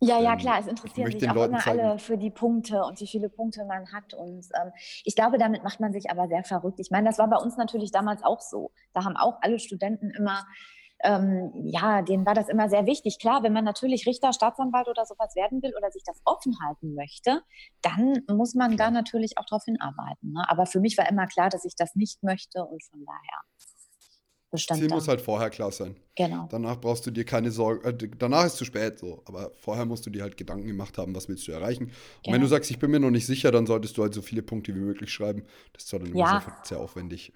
[0.00, 1.80] Ja, ja, ähm, klar, es interessieren sich auch immer zeigen.
[1.80, 4.12] alle für die Punkte und wie viele Punkte man hat.
[4.12, 4.72] Und ähm,
[5.04, 6.80] ich glaube, damit macht man sich aber sehr verrückt.
[6.80, 8.72] Ich meine, das war bei uns natürlich damals auch so.
[8.92, 10.44] Da haben auch alle Studenten immer
[11.04, 13.18] ähm, ja, denen war das immer sehr wichtig.
[13.18, 16.94] Klar, wenn man natürlich Richter, Staatsanwalt oder sowas werden will oder sich das offen halten
[16.94, 17.42] möchte,
[17.82, 20.32] dann muss man da natürlich auch darauf hinarbeiten.
[20.32, 20.44] Ne?
[20.48, 23.40] Aber für mich war immer klar, dass ich das nicht möchte und von daher
[24.54, 24.94] bestand Ziel da.
[24.94, 25.96] muss halt vorher klar sein.
[26.14, 26.46] Genau.
[26.48, 29.84] Danach brauchst du dir keine Sorgen, äh, danach ist es zu spät so, aber vorher
[29.84, 31.84] musst du dir halt Gedanken gemacht haben, was willst du erreichen.
[31.84, 32.34] Und genau.
[32.34, 34.42] wenn du sagst, ich bin mir noch nicht sicher, dann solltest du halt so viele
[34.42, 35.42] Punkte wie möglich schreiben.
[35.72, 36.40] Das ist zwar dann ja.
[36.40, 37.32] sehr, sehr aufwendig.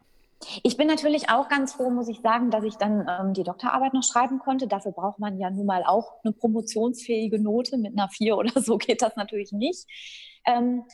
[0.62, 3.92] Ich bin natürlich auch ganz froh, muss ich sagen, dass ich dann ähm, die Doktorarbeit
[3.92, 4.68] noch schreiben konnte.
[4.68, 7.76] Dafür braucht man ja nun mal auch eine promotionsfähige Note.
[7.78, 9.88] Mit einer 4 oder so geht das natürlich nicht.
[10.46, 10.84] Ähm,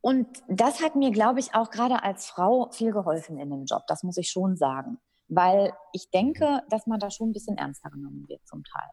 [0.00, 3.82] und das hat mir, glaube ich, auch gerade als Frau viel geholfen in dem Job.
[3.86, 4.98] Das muss ich schon sagen
[5.34, 8.90] weil ich denke, dass man da schon ein bisschen ernster genommen wird zum Teil.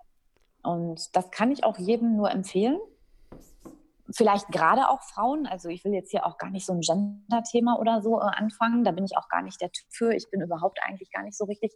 [0.63, 2.79] Und das kann ich auch jedem nur empfehlen.
[4.11, 5.45] Vielleicht gerade auch Frauen.
[5.47, 8.83] Also ich will jetzt hier auch gar nicht so ein Gender-Thema oder so äh, anfangen.
[8.83, 10.13] Da bin ich auch gar nicht der Typ für.
[10.13, 11.73] Ich bin überhaupt eigentlich gar nicht so richtig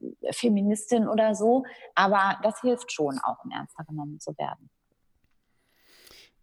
[0.00, 1.64] äh, Feministin oder so.
[1.94, 4.70] Aber das hilft schon auch, um ernster genommen zu werden.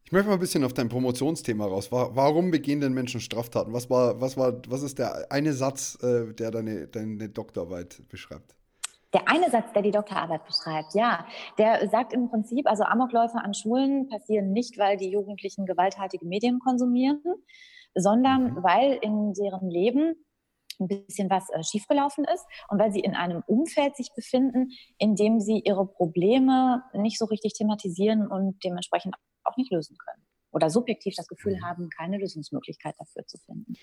[0.06, 1.92] Ich möchte mal ein bisschen auf dein Promotionsthema raus.
[1.92, 3.74] Warum begehen denn Menschen Straftaten?
[3.74, 8.56] Was, war, was, war, was ist der eine Satz, äh, der deine, deine Doktorarbeit beschreibt?
[9.14, 11.26] Der eine Satz, der die Doktorarbeit beschreibt, ja,
[11.58, 16.60] der sagt im Prinzip, also Amokläufe an Schulen passieren nicht, weil die Jugendlichen gewalthaltige Medien
[16.60, 17.24] konsumieren,
[17.96, 18.64] sondern mhm.
[18.64, 20.16] weil in deren Leben
[20.80, 25.16] ein bisschen was äh, schiefgelaufen ist und weil sie in einem Umfeld sich befinden, in
[25.16, 30.26] dem sie ihre Probleme nicht so richtig thematisieren und dementsprechend auch nicht lösen können.
[30.52, 31.66] Oder subjektiv das Gefühl mhm.
[31.66, 33.74] haben, keine Lösungsmöglichkeit dafür zu finden.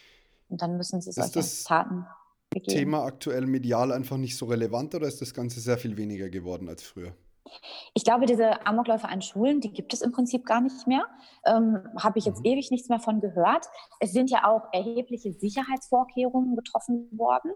[0.48, 2.06] Und dann müssen sie solche Taten
[2.50, 2.78] begehen.
[2.78, 6.68] Thema aktuell medial einfach nicht so relevant oder ist das Ganze sehr viel weniger geworden
[6.68, 7.14] als früher?
[7.94, 11.06] Ich glaube, diese Amokläufe an Schulen, die gibt es im Prinzip gar nicht mehr.
[11.46, 12.52] Ähm, Habe ich jetzt mhm.
[12.52, 13.66] ewig nichts mehr von gehört.
[14.00, 17.52] Es sind ja auch erhebliche Sicherheitsvorkehrungen getroffen worden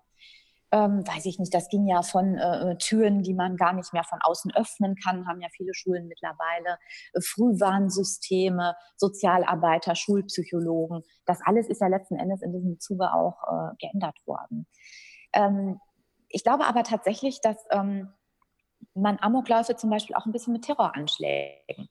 [0.73, 4.05] ähm, weiß ich nicht, das ging ja von äh, Türen, die man gar nicht mehr
[4.05, 6.79] von außen öffnen kann, haben ja viele Schulen mittlerweile,
[7.15, 11.03] äh, Frühwarnsysteme, Sozialarbeiter, Schulpsychologen.
[11.25, 14.67] Das alles ist ja letzten Endes in diesem Zuge auch äh, geändert worden.
[15.33, 15.81] Ähm,
[16.29, 18.13] ich glaube aber tatsächlich, dass ähm,
[18.95, 21.89] man Amokläufe zum Beispiel auch ein bisschen mit Terroranschlägen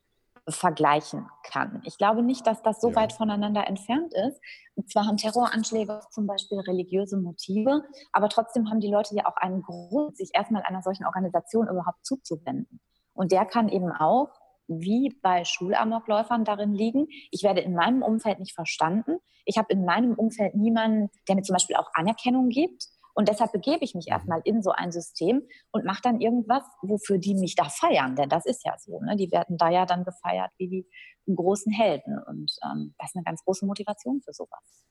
[0.48, 1.82] vergleichen kann.
[1.86, 2.95] Ich glaube nicht, dass das so ja.
[2.95, 4.39] weit voneinander entfernt ist.
[4.76, 9.38] Und zwar haben Terroranschläge zum Beispiel religiöse Motive, aber trotzdem haben die Leute ja auch
[9.38, 12.80] einen Grund, sich erstmal einer solchen Organisation überhaupt zuzuwenden.
[13.13, 14.30] Und der kann eben auch,
[14.67, 19.17] wie bei Schulamokläufern, darin liegen, ich werde in meinem Umfeld nicht verstanden.
[19.45, 22.88] Ich habe in meinem Umfeld niemanden, der mir zum Beispiel auch Anerkennung gibt.
[23.15, 24.13] Und deshalb begebe ich mich mhm.
[24.13, 28.15] erstmal in so ein System und mache dann irgendwas, wofür die mich da feiern.
[28.15, 28.99] Denn das ist ja so.
[29.01, 29.15] Ne?
[29.15, 30.88] Die werden da ja dann gefeiert wie die
[31.34, 32.19] großen Helden.
[32.28, 34.86] Und ähm, das ist eine ganz große Motivation für sowas.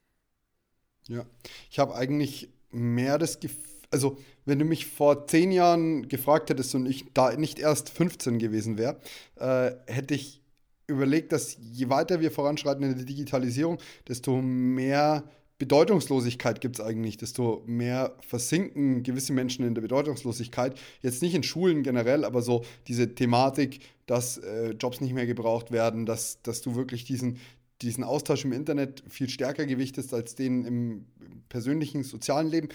[1.07, 1.23] Ja,
[1.69, 6.73] ich habe eigentlich mehr das Gefühl, also wenn du mich vor zehn Jahren gefragt hättest
[6.73, 8.99] und ich da nicht erst 15 gewesen wäre,
[9.35, 10.41] äh, hätte ich
[10.87, 15.23] überlegt, dass je weiter wir voranschreiten in der Digitalisierung, desto mehr
[15.57, 20.77] Bedeutungslosigkeit gibt es eigentlich, desto mehr versinken gewisse Menschen in der Bedeutungslosigkeit.
[21.01, 25.71] Jetzt nicht in Schulen generell, aber so diese Thematik, dass äh, Jobs nicht mehr gebraucht
[25.71, 27.37] werden, dass, dass du wirklich diesen,
[27.81, 31.05] diesen Austausch im Internet viel stärker gewichtest als den im
[31.47, 32.67] persönlichen, sozialen Leben.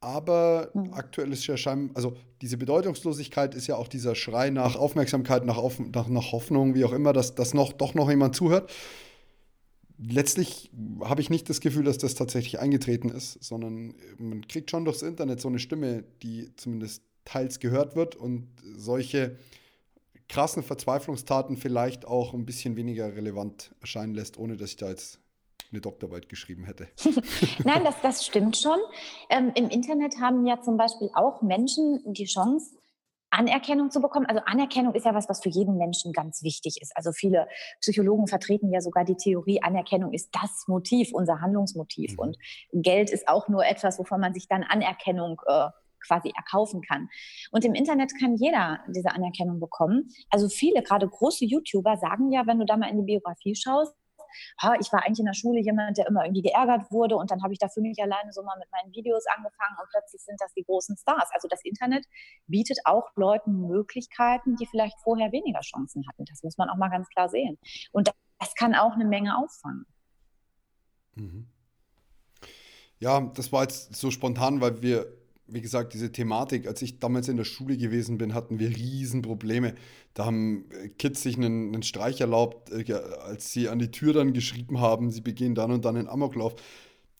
[0.00, 0.92] Aber mhm.
[0.92, 5.56] aktuell ist ja scheinbar, also diese Bedeutungslosigkeit ist ja auch dieser Schrei nach Aufmerksamkeit, nach,
[5.56, 8.70] Auf, nach, nach Hoffnung, wie auch immer, dass, dass noch, doch noch jemand zuhört
[10.00, 10.70] letztlich
[11.02, 15.02] habe ich nicht das Gefühl, dass das tatsächlich eingetreten ist, sondern man kriegt schon durchs
[15.02, 19.36] Internet so eine Stimme, die zumindest teils gehört wird und solche
[20.28, 25.20] krassen Verzweiflungstaten vielleicht auch ein bisschen weniger relevant erscheinen lässt, ohne dass ich da jetzt
[25.70, 26.88] eine Doktorarbeit geschrieben hätte.
[27.64, 28.78] Nein, das, das stimmt schon.
[29.28, 32.76] Ähm, Im Internet haben ja zum Beispiel auch Menschen die Chance,
[33.30, 34.26] Anerkennung zu bekommen.
[34.26, 36.96] Also Anerkennung ist ja was, was für jeden Menschen ganz wichtig ist.
[36.96, 37.48] Also viele
[37.80, 42.12] Psychologen vertreten ja sogar die Theorie, Anerkennung ist das Motiv, unser Handlungsmotiv.
[42.12, 42.18] Mhm.
[42.18, 42.38] Und
[42.72, 45.68] Geld ist auch nur etwas, wovon man sich dann Anerkennung äh,
[46.06, 47.08] quasi erkaufen kann.
[47.50, 50.08] Und im Internet kann jeder diese Anerkennung bekommen.
[50.30, 53.94] Also viele, gerade große YouTuber, sagen ja, wenn du da mal in die Biografie schaust,
[54.60, 57.42] ha, ich war eigentlich in der Schule jemand, der immer irgendwie geärgert wurde und dann
[57.42, 60.40] habe ich da für mich alleine so mal mit meinen Videos angefangen und plötzlich sind
[60.40, 61.30] das die großen Stars.
[61.32, 62.06] Also das Internet
[62.46, 66.24] bietet auch Leuten Möglichkeiten, die vielleicht vorher weniger Chancen hatten.
[66.24, 67.58] Das muss man auch mal ganz klar sehen.
[67.92, 69.86] Und das kann auch eine Menge auffangen.
[71.14, 71.48] Mhm.
[72.98, 75.19] Ja, das war jetzt so spontan, weil wir
[75.52, 79.74] wie gesagt, diese Thematik, als ich damals in der Schule gewesen bin, hatten wir Riesenprobleme.
[80.14, 84.12] Da haben äh, Kids sich einen, einen Streich erlaubt, äh, als sie an die Tür
[84.12, 86.54] dann geschrieben haben, sie begehen dann und dann einen Amoklauf.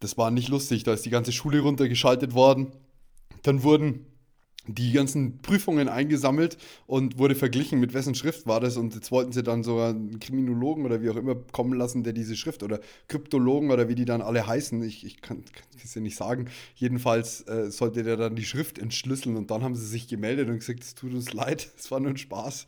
[0.00, 2.72] Das war nicht lustig, da ist die ganze Schule runtergeschaltet worden.
[3.42, 4.06] Dann wurden
[4.74, 6.56] die ganzen Prüfungen eingesammelt
[6.86, 8.76] und wurde verglichen, mit wessen Schrift war das.
[8.76, 12.12] Und jetzt wollten sie dann so einen Kriminologen oder wie auch immer kommen lassen, der
[12.12, 14.82] diese Schrift oder Kryptologen oder wie die dann alle heißen.
[14.82, 15.44] Ich, ich kann
[15.82, 16.48] es ja nicht sagen.
[16.74, 20.58] Jedenfalls äh, sollte der dann die Schrift entschlüsseln und dann haben sie sich gemeldet und
[20.58, 22.66] gesagt, es tut uns leid, es war nur ein Spaß.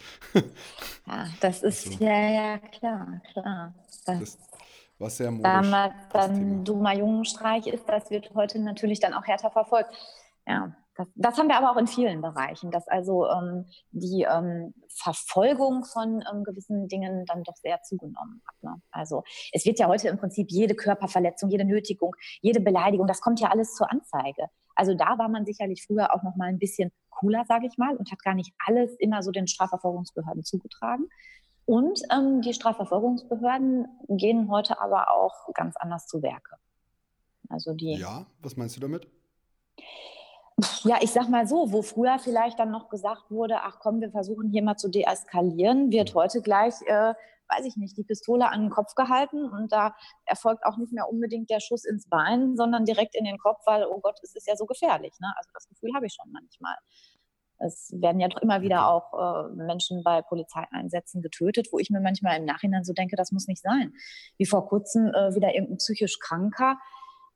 [1.06, 3.74] ja, das ist also, ja, ja, klar, klar.
[4.06, 4.38] Das, das
[4.98, 5.44] war sehr modisch.
[5.44, 9.90] Damals dann dummer Jungenstreich ist, das wird heute natürlich dann auch härter verfolgt.
[10.46, 14.74] Ja, das, das, haben wir aber auch in vielen Bereichen, dass also ähm, die ähm,
[14.88, 18.62] Verfolgung von ähm, gewissen Dingen dann doch sehr zugenommen hat.
[18.62, 18.82] Ne?
[18.90, 23.40] Also es wird ja heute im Prinzip jede Körperverletzung, jede Nötigung, jede Beleidigung, das kommt
[23.40, 24.48] ja alles zur Anzeige.
[24.74, 27.96] Also da war man sicherlich früher auch noch mal ein bisschen cooler, sage ich mal,
[27.96, 31.08] und hat gar nicht alles immer so den Strafverfolgungsbehörden zugetragen.
[31.64, 36.56] Und ähm, die Strafverfolgungsbehörden gehen heute aber auch ganz anders zu Werke.
[37.48, 37.94] Also die.
[37.94, 39.06] Ja, was meinst du damit?
[40.84, 44.10] Ja, ich sag mal so, wo früher vielleicht dann noch gesagt wurde, ach komm, wir
[44.10, 46.18] versuchen hier mal zu deeskalieren, wird mhm.
[46.18, 47.14] heute gleich, äh,
[47.48, 49.94] weiß ich nicht, die Pistole an den Kopf gehalten und da
[50.24, 53.84] erfolgt auch nicht mehr unbedingt der Schuss ins Bein, sondern direkt in den Kopf, weil,
[53.84, 55.12] oh Gott, es ist ja so gefährlich.
[55.20, 55.32] Ne?
[55.36, 56.74] Also das Gefühl habe ich schon manchmal.
[57.64, 62.00] Es werden ja doch immer wieder auch äh, Menschen bei Polizeieinsätzen getötet, wo ich mir
[62.00, 63.92] manchmal im Nachhinein so denke, das muss nicht sein.
[64.36, 66.78] Wie vor kurzem äh, wieder irgendein psychisch Kranker,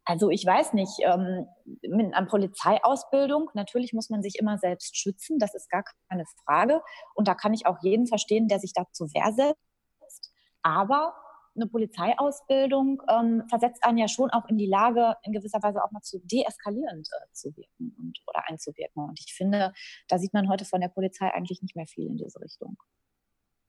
[0.07, 1.47] also ich weiß nicht, ähm,
[1.83, 6.81] mit einer Polizeiausbildung, natürlich muss man sich immer selbst schützen, das ist gar keine Frage.
[7.15, 10.33] Und da kann ich auch jeden verstehen, der sich da zur Wehr setzt.
[10.63, 11.15] Aber
[11.57, 15.91] eine Polizeiausbildung ähm, versetzt einen ja schon auch in die Lage, in gewisser Weise auch
[15.91, 19.09] mal zu deeskalierend äh, zu wirken und, oder einzuwirken.
[19.09, 19.73] Und ich finde,
[20.07, 22.77] da sieht man heute von der Polizei eigentlich nicht mehr viel in diese Richtung.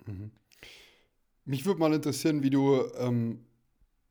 [0.06, 0.32] Mhm.
[1.46, 3.47] Mich würde mal interessieren, wie du ähm,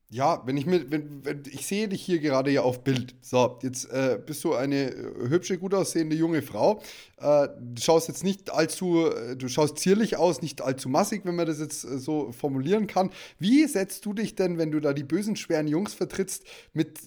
[0.08, 3.16] ja, wenn ich mir, wenn, wenn, ich sehe dich hier gerade ja auf Bild.
[3.22, 6.80] So, jetzt äh, bist du eine äh, hübsche, gut aussehende junge Frau.
[7.18, 11.34] Äh, du schaust jetzt nicht allzu, äh, du schaust zierlich aus, nicht allzu massig, wenn
[11.34, 13.10] man das jetzt äh, so formulieren kann.
[13.40, 17.00] Wie setzt du dich denn, wenn du da die bösen, schweren Jungs vertrittst, mit,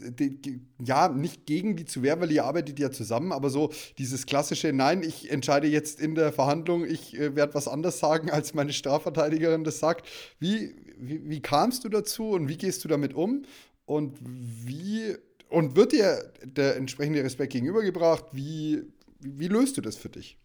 [0.83, 4.73] ja, nicht gegen die zu Wehr, weil ihr arbeitet ja zusammen, aber so dieses klassische,
[4.73, 8.73] nein, ich entscheide jetzt in der Verhandlung, ich äh, werde was anderes sagen, als meine
[8.73, 10.05] Strafverteidigerin das sagt.
[10.37, 13.43] Wie, wie, wie kamst du dazu und wie gehst du damit um?
[13.85, 15.15] Und wie
[15.49, 18.25] und wird dir der entsprechende Respekt gegenübergebracht?
[18.31, 18.83] Wie,
[19.19, 20.37] wie, löst du das für dich?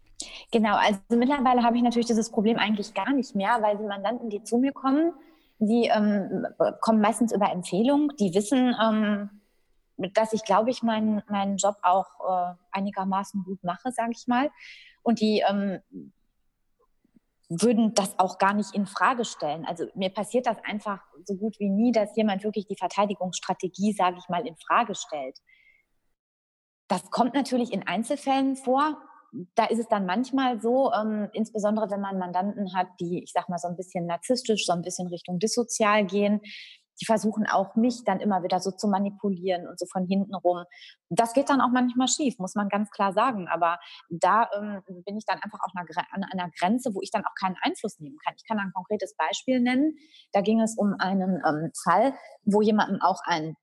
[0.51, 4.31] Genau, also mittlerweile habe ich natürlich dieses Problem eigentlich gar nicht mehr, weil die Mandanten,
[4.31, 5.13] die zu mir kommen,
[5.59, 6.47] die ähm,
[6.81, 9.31] kommen meistens über Empfehlung, die wissen, ähm,
[10.15, 14.51] dass ich, glaube ich, meinen, meinen Job auch äh, einigermaßen gut mache, sage ich mal.
[15.03, 15.81] Und die ähm,
[17.63, 19.65] würden das auch gar nicht in Frage stellen.
[19.65, 24.17] Also mir passiert das einfach so gut wie nie, dass jemand wirklich die Verteidigungsstrategie, sage
[24.19, 25.39] ich mal, in Frage stellt.
[26.89, 28.99] Das kommt natürlich in Einzelfällen vor.
[29.55, 33.49] Da ist es dann manchmal so, ähm, insbesondere wenn man Mandanten hat, die, ich sag
[33.49, 36.41] mal, so ein bisschen narzisstisch, so ein bisschen Richtung dissozial gehen,
[37.01, 40.65] die versuchen auch mich dann immer wieder so zu manipulieren und so von hinten rum.
[41.09, 43.49] Das geht dann auch manchmal schief, muss man ganz klar sagen.
[43.49, 43.79] Aber
[44.09, 47.57] da ähm, bin ich dann einfach auch an einer Grenze, wo ich dann auch keinen
[47.63, 48.35] Einfluss nehmen kann.
[48.37, 49.97] Ich kann ein konkretes Beispiel nennen.
[50.33, 53.57] Da ging es um einen ähm, Fall, wo jemandem auch ein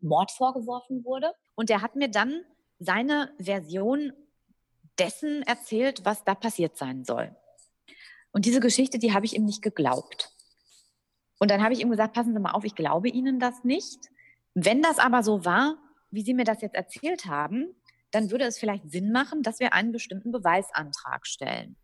[0.00, 1.32] Mord vorgeworfen wurde.
[1.54, 2.40] Und der hat mir dann
[2.78, 4.12] seine Version
[4.98, 7.34] dessen erzählt, was da passiert sein soll.
[8.32, 10.32] Und diese Geschichte, die habe ich ihm nicht geglaubt.
[11.38, 14.10] Und dann habe ich ihm gesagt, passen Sie mal auf, ich glaube Ihnen das nicht.
[14.54, 15.76] Wenn das aber so war,
[16.10, 17.74] wie Sie mir das jetzt erzählt haben,
[18.10, 21.76] dann würde es vielleicht Sinn machen, dass wir einen bestimmten Beweisantrag stellen.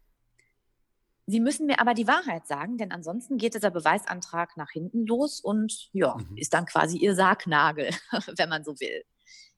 [1.27, 5.41] Sie müssen mir aber die Wahrheit sagen, denn ansonsten geht dieser Beweisantrag nach hinten los
[5.41, 6.37] und ja, mhm.
[6.37, 7.91] ist dann quasi Ihr Sargnagel,
[8.37, 9.05] wenn man so will.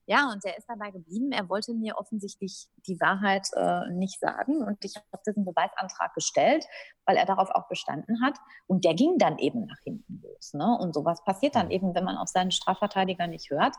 [0.06, 1.32] Ja, und er ist dabei geblieben.
[1.32, 4.62] Er wollte mir offensichtlich die Wahrheit äh, nicht sagen.
[4.62, 6.64] Und ich habe diesen Beweisantrag gestellt,
[7.04, 8.38] weil er darauf auch bestanden hat.
[8.66, 10.54] Und der ging dann eben nach hinten los.
[10.54, 10.78] Ne?
[10.78, 13.74] Und sowas passiert dann eben, wenn man auf seinen Strafverteidiger nicht hört.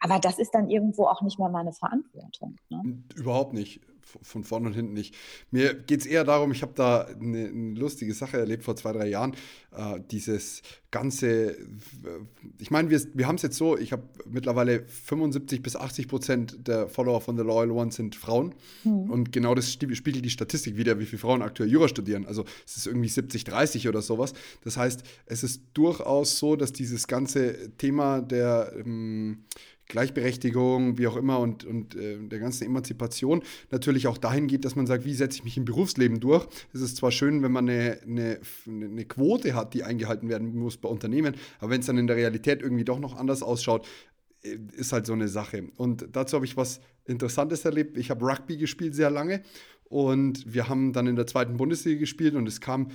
[0.00, 2.56] Aber das ist dann irgendwo auch nicht mehr meine Verantwortung.
[2.68, 3.02] Ne?
[3.16, 3.80] Überhaupt nicht
[4.22, 5.14] von vorn und hinten nicht.
[5.50, 8.92] Mir geht es eher darum, ich habe da eine, eine, lustige Sache erlebt vor zwei,
[8.92, 9.34] drei Jahren.
[9.76, 11.56] Äh, dieses ganze,
[12.58, 16.68] ich meine, wir, wir haben es jetzt so, ich habe mittlerweile 75 bis 80 Prozent
[16.68, 18.54] der Follower von The Loyal One sind Frauen.
[18.84, 19.10] Mhm.
[19.10, 22.26] Und genau das spiegelt die Statistik wieder, wie viele Frauen aktuell Jura studieren.
[22.26, 24.34] Also es ist irgendwie 70, 30 oder sowas.
[24.62, 29.44] Das heißt, es ist durchaus so, dass dieses ganze Thema der ähm,
[29.88, 34.76] Gleichberechtigung, wie auch immer, und, und äh, der ganzen Emanzipation natürlich auch dahin geht, dass
[34.76, 36.46] man sagt, wie setze ich mich im Berufsleben durch.
[36.72, 40.76] Es ist zwar schön, wenn man eine, eine, eine Quote hat, die eingehalten werden muss
[40.76, 43.86] bei Unternehmen, aber wenn es dann in der Realität irgendwie doch noch anders ausschaut,
[44.76, 45.68] ist halt so eine Sache.
[45.76, 47.96] Und dazu habe ich was Interessantes erlebt.
[47.96, 49.42] Ich habe Rugby gespielt sehr lange
[49.84, 52.88] und wir haben dann in der zweiten Bundesliga gespielt und es kam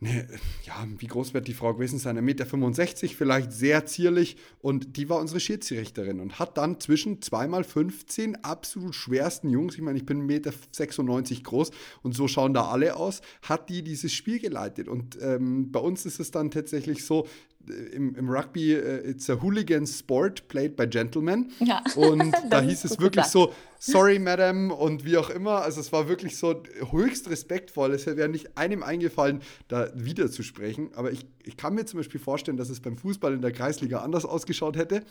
[0.00, 0.28] Ne,
[0.64, 2.16] ja, wie groß wird die Frau gewesen sein?
[2.18, 4.36] 1,65 Meter, vielleicht sehr zierlich.
[4.60, 9.98] Und die war unsere Schiedsrichterin und hat dann zwischen 2x15 absolut schwersten Jungs, ich meine,
[9.98, 14.38] ich bin 1,96 Meter groß und so schauen da alle aus, hat die dieses Spiel
[14.38, 14.86] geleitet.
[14.86, 17.26] Und ähm, bei uns ist es dann tatsächlich so,
[17.68, 21.50] im, im Rugby, uh, it's a hooligan sport played by gentlemen.
[21.60, 21.82] Ja.
[21.96, 23.30] Und da hieß es wirklich gesagt.
[23.30, 25.62] so, sorry, Madam und wie auch immer.
[25.62, 27.92] Also es war wirklich so höchst respektvoll.
[27.92, 30.90] Es wäre nicht einem eingefallen, da wieder zu sprechen.
[30.94, 34.00] Aber ich, ich kann mir zum Beispiel vorstellen, dass es beim Fußball in der Kreisliga
[34.00, 35.02] anders ausgeschaut hätte.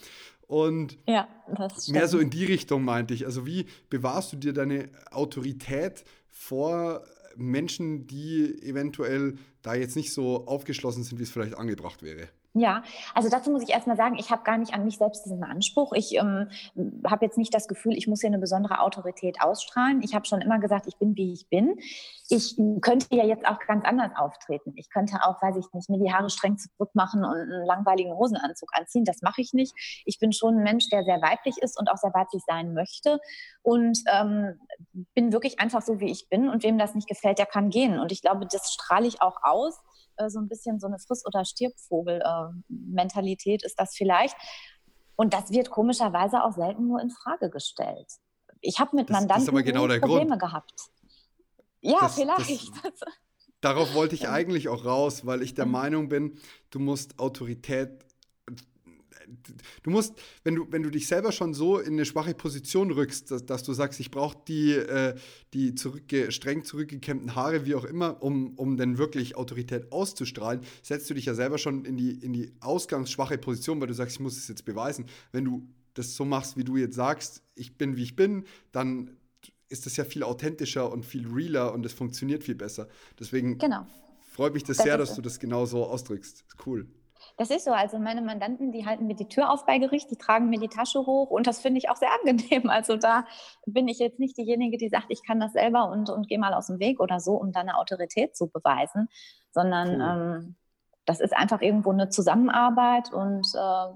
[0.48, 1.28] Und ja,
[1.88, 3.26] mehr so in die Richtung meinte ich.
[3.26, 7.04] Also wie bewahrst du dir deine Autorität vor
[7.38, 12.30] Menschen, die eventuell da jetzt nicht so aufgeschlossen sind, wie es vielleicht angebracht wäre?
[12.60, 12.82] Ja,
[13.14, 15.94] also dazu muss ich erstmal sagen, ich habe gar nicht an mich selbst diesen Anspruch.
[15.94, 16.50] Ich ähm,
[17.06, 20.02] habe jetzt nicht das Gefühl, ich muss hier eine besondere Autorität ausstrahlen.
[20.02, 21.78] Ich habe schon immer gesagt, ich bin, wie ich bin.
[22.30, 24.74] Ich könnte ja jetzt auch ganz anders auftreten.
[24.76, 28.70] Ich könnte auch, weiß ich nicht, mir die Haare streng zurückmachen und einen langweiligen Hosenanzug
[28.74, 29.06] anziehen.
[29.06, 29.74] Das mache ich nicht.
[30.06, 33.20] Ich bin schon ein Mensch, der sehr weiblich ist und auch sehr weiblich sein möchte.
[33.62, 34.60] Und ähm,
[35.14, 36.50] bin wirklich einfach so, wie ich bin.
[36.50, 38.00] Und wem das nicht gefällt, der kann gehen.
[38.00, 39.80] Und ich glaube, das strahle ich auch aus
[40.18, 44.36] äh, so ein bisschen so eine Friss- oder Stirbvogel-Mentalität ist das vielleicht.
[45.16, 48.12] Und das wird komischerweise auch selten nur in Frage gestellt.
[48.62, 50.40] Ich habe mit das, Mandanten das genau Probleme Grund.
[50.40, 50.74] gehabt.
[51.82, 52.72] Ja, das, vielleicht.
[52.84, 52.94] Das,
[53.62, 55.72] darauf wollte ich eigentlich auch raus, weil ich der mhm.
[55.72, 58.06] Meinung bin, du musst Autorität
[59.84, 60.14] du musst,
[60.44, 63.64] wenn du, wenn du dich selber schon so in eine schwache Position rückst, dass, dass
[63.64, 65.16] du sagst, ich brauche die, äh,
[65.54, 71.10] die zurückge streng zurückgekämmten Haare, wie auch immer, um, um dann wirklich Autorität auszustrahlen, setzt
[71.10, 74.20] du dich ja selber schon in die, in die ausgangsschwache Position, weil du sagst, ich
[74.20, 75.06] muss es jetzt beweisen.
[75.32, 79.18] Wenn du das so machst, wie du jetzt sagst, ich bin, wie ich bin, dann
[79.70, 82.88] ist das ja viel authentischer und viel realer und es funktioniert viel besser.
[83.20, 83.86] Deswegen genau.
[84.32, 86.46] freut mich das, das sehr, dass du das genau so ausdrückst.
[86.66, 86.88] Cool.
[87.38, 87.72] Das ist so.
[87.72, 90.70] Also meine Mandanten, die halten mir die Tür auf bei Gericht, die tragen mir die
[90.70, 92.70] Tasche hoch und das finde ich auch sehr angenehm.
[92.78, 93.26] Also da
[93.66, 96.54] bin ich jetzt nicht diejenige, die sagt, ich kann das selber und, und gehe mal
[96.54, 99.08] aus dem Weg oder so, um da eine Autorität zu beweisen,
[99.52, 100.42] sondern cool.
[100.44, 100.56] ähm,
[101.06, 103.94] das ist einfach irgendwo eine Zusammenarbeit und äh,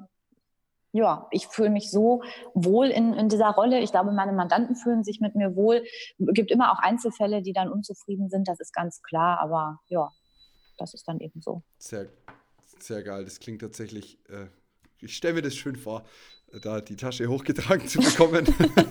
[0.94, 2.22] ja, ich fühle mich so
[2.54, 3.80] wohl in, in dieser Rolle.
[3.80, 5.84] Ich glaube, meine Mandanten fühlen sich mit mir wohl.
[6.20, 10.10] Es gibt immer auch Einzelfälle, die dann unzufrieden sind, das ist ganz klar, aber ja,
[10.78, 11.64] das ist dann eben so.
[11.78, 12.08] Sehr
[12.84, 13.24] sehr geil.
[13.24, 14.48] Das klingt tatsächlich, äh,
[15.00, 16.06] ich stelle mir das schön vor,
[16.62, 18.46] da die Tasche hochgetragen zu bekommen.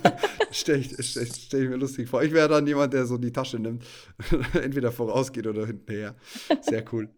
[0.51, 2.23] stelle ich, stell, stell ich mir lustig vor.
[2.23, 3.85] Ich wäre dann jemand, der so die Tasche nimmt,
[4.55, 6.17] entweder vorausgeht oder hinterher.
[6.63, 7.09] Sehr cool.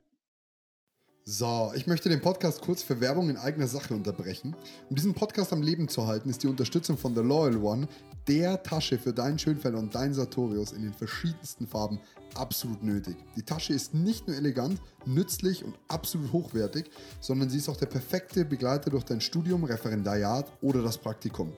[1.25, 4.57] So, ich möchte den Podcast kurz für Werbung in eigener Sache unterbrechen.
[4.91, 7.87] Um diesen Podcast am Leben zu halten, ist die Unterstützung von The Loyal One,
[8.27, 12.01] der Tasche für deinen Schönfeld und deinen Sartorius in den verschiedensten Farben,
[12.35, 13.15] absolut nötig.
[13.37, 17.87] Die Tasche ist nicht nur elegant, nützlich und absolut hochwertig, sondern sie ist auch der
[17.87, 21.53] perfekte Begleiter durch dein Studium, Referendariat oder das Praktikum.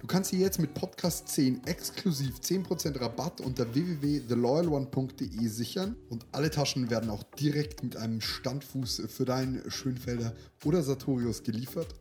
[0.00, 6.50] Du kannst sie jetzt mit Podcast 10 exklusiv 10% Rabatt unter www.theloyalone.de sichern und alle
[6.50, 10.34] Taschen werden auch direkt mit einem Standfuß für deinen Schönfelder
[10.64, 11.94] oder Sartorius geliefert.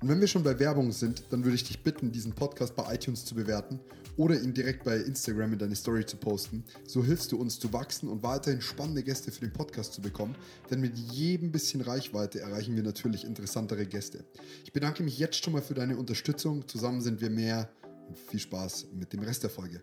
[0.00, 2.94] Und wenn wir schon bei Werbung sind, dann würde ich dich bitten, diesen Podcast bei
[2.94, 3.80] iTunes zu bewerten
[4.20, 6.62] oder ihn direkt bei Instagram in deine Story zu posten.
[6.86, 10.34] So hilfst du uns zu wachsen und weiterhin spannende Gäste für den Podcast zu bekommen,
[10.70, 14.26] denn mit jedem bisschen Reichweite erreichen wir natürlich interessantere Gäste.
[14.62, 16.68] Ich bedanke mich jetzt schon mal für deine Unterstützung.
[16.68, 17.70] Zusammen sind wir mehr
[18.08, 19.82] und viel Spaß mit dem Rest der Folge.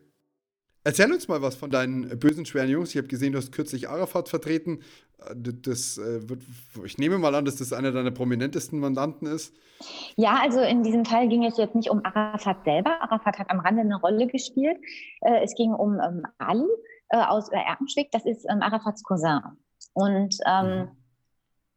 [0.83, 2.91] Erzähl uns mal was von deinen bösen, schweren Jungs.
[2.91, 4.79] Ich habe gesehen, du hast kürzlich Arafat vertreten.
[5.25, 6.41] Äh, das äh, wird,
[6.85, 9.53] ich nehme mal an, dass das einer deiner prominentesten Mandanten ist.
[10.15, 13.01] Ja, also in diesem Fall ging es jetzt nicht um Arafat selber.
[13.01, 14.77] Arafat hat am Rande eine Rolle gespielt.
[15.21, 16.67] Äh, es ging um ähm, Ali
[17.09, 18.11] aus Erkenschwick.
[18.11, 19.39] Das ist ähm, Arafats Cousin.
[19.93, 20.91] Und ähm, mhm.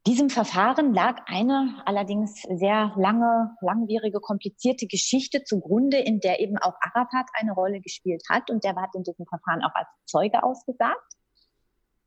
[0.07, 6.74] Diesem Verfahren lag eine allerdings sehr lange, langwierige, komplizierte Geschichte zugrunde, in der eben auch
[6.81, 11.20] Arafat eine Rolle gespielt hat und der hat in diesem Verfahren auch als Zeuge ausgesagt.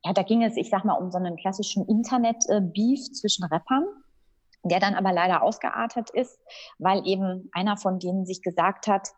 [0.04, 3.86] Ja, da ging es, ich sag mal, um so einen klassischen Internet-Beef zwischen Rappern,
[4.62, 6.38] der dann aber leider ausgeartet ist,
[6.78, 9.08] weil eben einer von denen sich gesagt hat,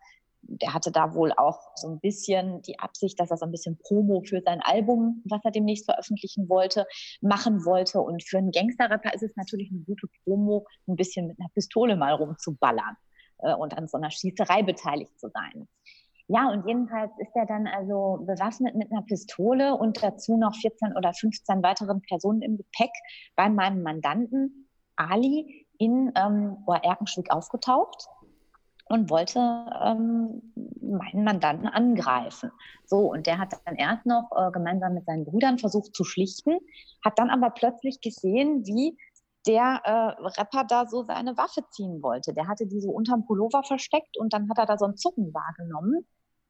[0.48, 3.78] der hatte da wohl auch so ein bisschen die Absicht, dass er so ein bisschen
[3.78, 6.86] Promo für sein Album, was er demnächst veröffentlichen wollte,
[7.20, 8.00] machen wollte.
[8.00, 11.96] Und für einen Gangsterrapper ist es natürlich eine gute Promo, ein bisschen mit einer Pistole
[11.96, 12.96] mal rumzuballern
[13.38, 15.68] äh, und an so einer Schießerei beteiligt zu sein.
[16.28, 20.96] Ja, und jedenfalls ist er dann also bewaffnet mit einer Pistole und dazu noch 14
[20.96, 22.90] oder 15 weiteren Personen im Gepäck
[23.36, 28.08] bei meinem Mandanten Ali in ähm, Oerkenschwick aufgetaucht
[28.88, 29.38] und wollte
[29.84, 32.50] ähm, meinen Mandanten angreifen.
[32.86, 36.58] So, und der hat dann erst noch äh, gemeinsam mit seinen Brüdern versucht zu schlichten,
[37.04, 38.96] hat dann aber plötzlich gesehen, wie
[39.46, 42.34] der äh, Rapper da so seine Waffe ziehen wollte.
[42.34, 45.32] Der hatte die so unterm Pullover versteckt und dann hat er da so ein Zucken
[45.32, 46.04] wahrgenommen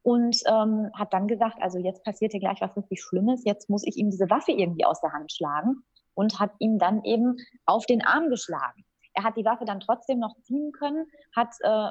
[0.07, 3.84] und ähm, hat dann gesagt, also jetzt passiert hier gleich was richtig Schlimmes, jetzt muss
[3.84, 5.82] ich ihm diese Waffe irgendwie aus der Hand schlagen
[6.14, 8.84] und hat ihm dann eben auf den Arm geschlagen.
[9.14, 11.90] Er hat die Waffe dann trotzdem noch ziehen können, hat äh,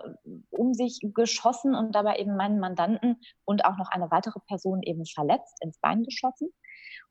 [0.51, 5.05] um sich geschossen und dabei eben meinen Mandanten und auch noch eine weitere Person eben
[5.05, 6.53] verletzt, ins Bein geschossen.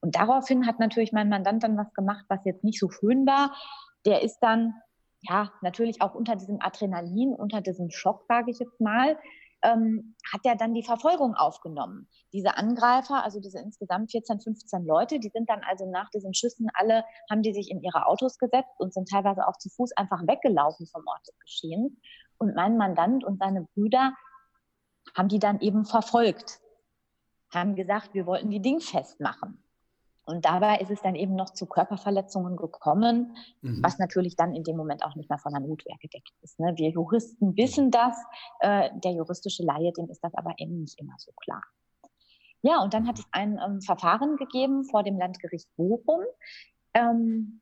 [0.00, 3.55] Und daraufhin hat natürlich mein Mandant dann was gemacht, was jetzt nicht so schön war.
[4.07, 4.72] Der ist dann,
[5.20, 9.18] ja, natürlich auch unter diesem Adrenalin, unter diesem Schock, sage ich jetzt mal,
[9.64, 12.08] ähm, hat er dann die Verfolgung aufgenommen.
[12.32, 16.68] Diese Angreifer, also diese insgesamt 14, 15 Leute, die sind dann also nach diesen Schüssen
[16.74, 20.22] alle, haben die sich in ihre Autos gesetzt und sind teilweise auch zu Fuß einfach
[20.26, 21.92] weggelaufen vom Ort des Geschehens.
[22.38, 24.12] Und mein Mandant und seine Brüder
[25.16, 26.60] haben die dann eben verfolgt,
[27.50, 29.63] haben gesagt, wir wollten die Ding festmachen.
[30.26, 33.82] Und dabei ist es dann eben noch zu Körperverletzungen gekommen, mhm.
[33.82, 36.58] was natürlich dann in dem Moment auch nicht mehr von der Notwehr gedeckt ist.
[36.58, 36.72] Ne?
[36.76, 38.16] Wir Juristen wissen das,
[38.60, 41.62] äh, der juristische Laie, dem ist das aber eben nicht immer so klar.
[42.62, 46.22] Ja, und dann hat es ein ähm, Verfahren gegeben vor dem Landgericht Bochum.
[46.94, 47.60] Ähm,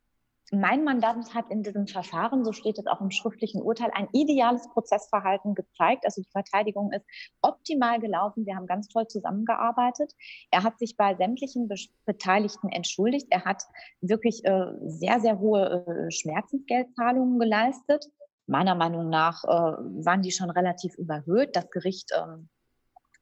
[0.52, 4.68] mein Mandant hat in diesem Verfahren, so steht es auch im schriftlichen Urteil, ein ideales
[4.68, 6.04] Prozessverhalten gezeigt.
[6.04, 7.06] Also die Verteidigung ist
[7.40, 8.44] optimal gelaufen.
[8.44, 10.12] Wir haben ganz toll zusammengearbeitet.
[10.50, 11.70] Er hat sich bei sämtlichen
[12.04, 13.28] Beteiligten entschuldigt.
[13.30, 13.62] Er hat
[14.02, 18.04] wirklich äh, sehr, sehr hohe äh, Schmerzensgeldzahlungen geleistet.
[18.46, 21.56] Meiner Meinung nach äh, waren die schon relativ überhöht.
[21.56, 22.50] Das Gericht ähm,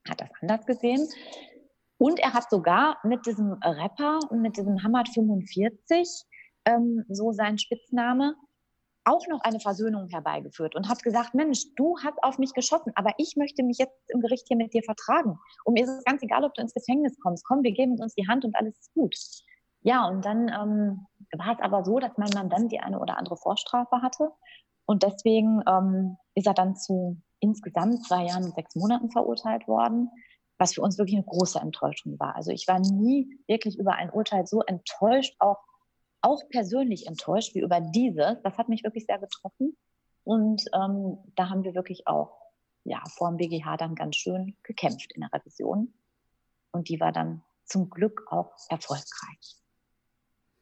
[0.08, 1.06] hat das anders gesehen.
[1.96, 6.24] Und er hat sogar mit diesem Rapper, mit diesem Hamad 45,
[6.70, 8.34] ähm, so sein Spitzname,
[9.04, 13.12] auch noch eine Versöhnung herbeigeführt und hat gesagt, Mensch, du hast auf mich geschossen, aber
[13.16, 15.38] ich möchte mich jetzt im Gericht hier mit dir vertragen.
[15.64, 17.44] Und mir ist es ganz egal, ob du ins Gefängnis kommst.
[17.44, 19.14] Komm, wir geben uns die Hand und alles ist gut.
[19.82, 21.06] Ja, und dann ähm,
[21.38, 24.30] war es aber so, dass mein Mandant die eine oder andere Vorstrafe hatte.
[24.84, 30.10] Und deswegen ähm, ist er dann zu insgesamt zwei Jahren und sechs Monaten verurteilt worden,
[30.58, 32.36] was für uns wirklich eine große Enttäuschung war.
[32.36, 35.58] Also ich war nie wirklich über ein Urteil so enttäuscht, auch
[36.22, 38.36] auch persönlich enttäuscht wie über dieses.
[38.42, 39.76] Das hat mich wirklich sehr getroffen.
[40.24, 42.40] Und ähm, da haben wir wirklich auch
[42.84, 45.92] ja, vor dem BGH dann ganz schön gekämpft in der Revision.
[46.72, 49.56] Und die war dann zum Glück auch erfolgreich.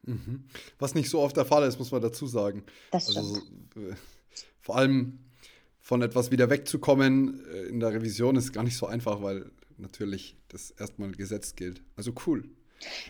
[0.03, 0.45] Mhm.
[0.77, 2.63] Was nicht so oft der Fall ist, muss man dazu sagen.
[2.91, 3.75] Das also stimmt.
[3.75, 3.95] Also, äh,
[4.59, 5.19] vor allem
[5.79, 10.37] von etwas wieder wegzukommen äh, in der Revision ist gar nicht so einfach, weil natürlich
[10.49, 11.81] das erstmal gesetzt gilt.
[11.95, 12.49] Also cool.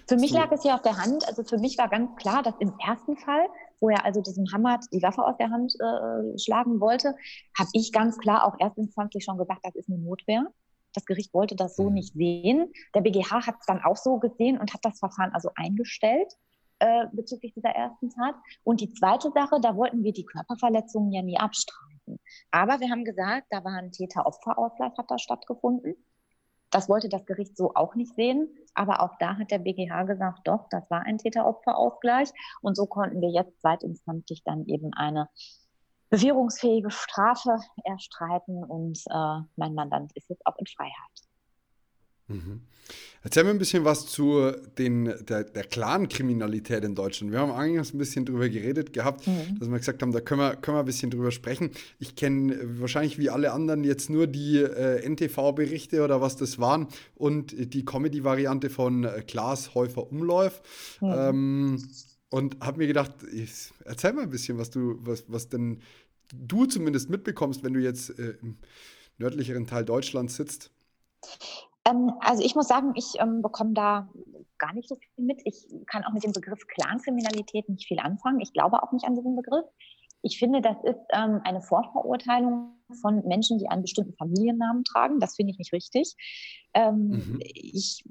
[0.08, 2.56] Für mich lag es ja auf der Hand, also für mich war ganz klar, dass
[2.60, 3.48] im ersten Fall,
[3.80, 7.16] wo er also diesem Hamad die Waffe aus der Hand äh, schlagen wollte,
[7.58, 10.48] habe ich ganz klar auch erstinstanzlich schon gesagt, das ist eine Notwehr.
[10.94, 11.94] Das Gericht wollte das so mhm.
[11.94, 12.72] nicht sehen.
[12.96, 16.34] Der BGH hat es dann auch so gesehen und hat das Verfahren also eingestellt
[16.80, 18.36] äh, bezüglich dieser ersten Tat.
[18.64, 22.20] Und die zweite Sache, da wollten wir die Körperverletzungen ja nie abstreiten.
[22.52, 25.96] Aber wir haben gesagt, da war ein Täter-Opfer-Ausgleich, hat da stattgefunden.
[26.72, 28.50] Das wollte das Gericht so auch nicht sehen.
[28.74, 32.30] Aber auch da hat der BGH gesagt, doch, das war ein Täter-Opfer-Ausgleich.
[32.62, 35.30] Und so konnten wir jetzt zweitinstanzlich dann eben eine
[36.10, 38.64] bewährungsfähige Strafe erstreiten.
[38.64, 41.29] Und äh, mein Mandant ist jetzt auch in Freiheit.
[42.30, 42.62] Mhm.
[43.22, 47.34] Erzähl mir ein bisschen was zu den, der, der Clan-Kriminalität in Deutschland.
[47.34, 49.60] Wir haben eigentlich ein bisschen drüber geredet gehabt, mhm.
[49.60, 51.72] dass wir gesagt haben, da können wir, können wir ein bisschen drüber sprechen.
[52.00, 56.88] Ich kenne wahrscheinlich wie alle anderen jetzt nur die äh, NTV-Berichte oder was das waren
[57.16, 60.62] und die Comedy-Variante von äh, Klaas Häufer Umlauf.
[61.02, 61.14] Mhm.
[61.14, 61.90] Ähm,
[62.30, 65.82] und habe mir gedacht, ich, erzähl mal ein bisschen, was du, was, was denn
[66.34, 68.58] du zumindest mitbekommst, wenn du jetzt äh, im
[69.18, 70.72] nördlicheren Teil Deutschlands sitzt.
[71.90, 74.10] Ähm, also ich muss sagen, ich ähm, bekomme da
[74.58, 75.42] gar nicht so viel mit.
[75.46, 78.40] Ich kann auch mit dem Begriff Clankriminalität nicht viel anfangen.
[78.40, 79.66] Ich glaube auch nicht an diesen Begriff.
[80.22, 85.20] Ich finde, das ist ähm, eine Vorverurteilung von Menschen, die einen bestimmten Familiennamen tragen.
[85.20, 86.16] Das finde ich nicht richtig.
[86.74, 87.40] Ähm, mhm.
[87.42, 88.04] Ich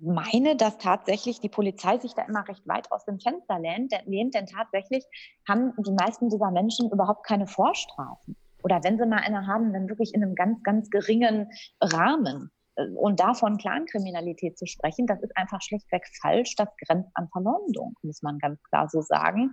[0.00, 4.34] meine, dass tatsächlich die Polizei sich da immer recht weit aus dem Fenster lehnt, lehnt
[4.34, 5.04] denn tatsächlich
[5.46, 9.88] haben die meisten dieser Menschen überhaupt keine Vorstrafen oder wenn sie mal eine haben, dann
[9.88, 11.50] wirklich in einem ganz, ganz geringen
[11.80, 12.50] Rahmen.
[12.76, 16.54] Äh, und davon Clankriminalität zu sprechen, das ist einfach schlichtweg falsch.
[16.56, 19.52] Das grenzt an Verleumdung, muss man ganz klar so sagen.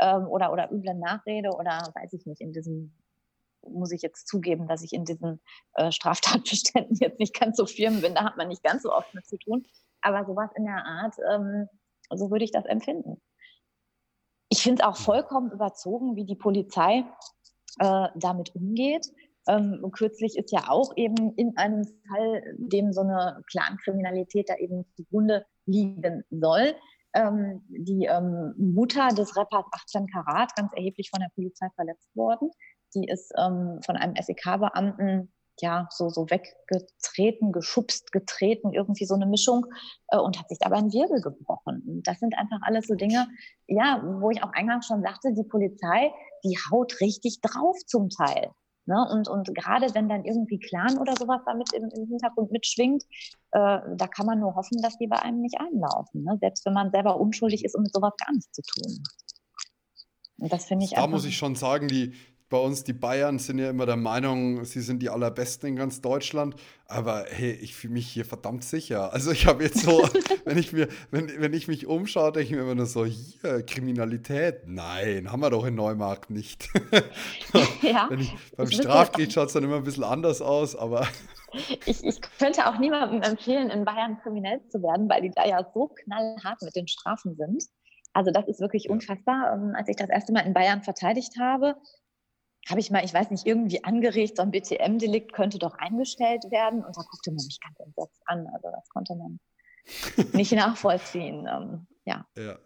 [0.00, 2.94] Ähm, oder, oder üble Nachrede oder weiß ich nicht, in diesem
[3.66, 5.40] muss ich jetzt zugeben, dass ich in diesen
[5.74, 8.14] äh, Straftatbeständen jetzt nicht ganz so firm bin.
[8.14, 9.66] Da hat man nicht ganz so oft mit zu tun.
[10.00, 11.68] Aber sowas in der Art, ähm,
[12.14, 13.20] so würde ich das empfinden.
[14.48, 17.04] ich finde es auch vollkommen überzogen, wie die Polizei
[17.78, 19.06] äh, damit umgeht.
[19.48, 24.84] Ähm, kürzlich ist ja auch eben in einem Fall, dem so eine Clankriminalität da eben
[24.94, 26.74] zugrunde liegen soll,
[27.14, 32.50] ähm, die ähm, Mutter des Rappers 18 Karat ganz erheblich von der Polizei verletzt worden.
[32.94, 39.26] Die ist ähm, von einem SEK-Beamten ja so, so weggetreten, geschubst, getreten, irgendwie so eine
[39.26, 39.66] Mischung
[40.08, 41.82] äh, und hat sich dabei einen Wirbel gebrochen.
[41.86, 43.28] Und das sind einfach alles so Dinge,
[43.66, 46.12] ja, wo ich auch eingangs schon sagte, die Polizei,
[46.44, 48.50] die haut richtig drauf zum Teil.
[48.88, 49.06] Ne?
[49.12, 53.04] Und, und gerade wenn dann irgendwie Clan oder sowas damit im, im Hintergrund mitschwingt,
[53.52, 56.24] äh, da kann man nur hoffen, dass die bei einem nicht einlaufen.
[56.24, 56.38] Ne?
[56.40, 59.02] Selbst wenn man selber unschuldig ist und mit sowas gar nichts zu tun.
[60.38, 62.14] Und das finde ich Da muss ich schon sagen, die,
[62.50, 66.00] bei uns, die Bayern sind ja immer der Meinung, sie sind die allerbesten in ganz
[66.00, 66.54] Deutschland.
[66.86, 69.12] Aber hey, ich fühle mich hier verdammt sicher.
[69.12, 70.08] Also ich habe jetzt so,
[70.46, 73.62] wenn ich mir, wenn, wenn ich mich umschaue, denke ich mir immer nur so, hier,
[73.66, 74.62] Kriminalität.
[74.66, 76.70] Nein, haben wir doch in Neumarkt nicht.
[77.82, 81.06] ja, ich, beim Strafgericht schaut es dann immer ein bisschen anders aus, aber.
[81.86, 85.66] Ich, ich könnte auch niemandem empfehlen, in Bayern kriminell zu werden, weil die da ja
[85.72, 87.64] so knallhart mit den Strafen sind.
[88.12, 89.54] Also das ist wirklich unfassbar.
[89.54, 91.76] Ähm, als ich das erste Mal in Bayern verteidigt habe,
[92.68, 96.84] habe ich mal, ich weiß nicht, irgendwie angeregt, so ein BTM-Delikt könnte doch eingestellt werden.
[96.84, 98.46] Und da guckte man mich ganz entsetzt an.
[98.52, 99.40] Also das konnte man
[100.32, 101.48] nicht nachvollziehen.
[101.50, 102.26] Ähm, ja.
[102.36, 102.58] ja.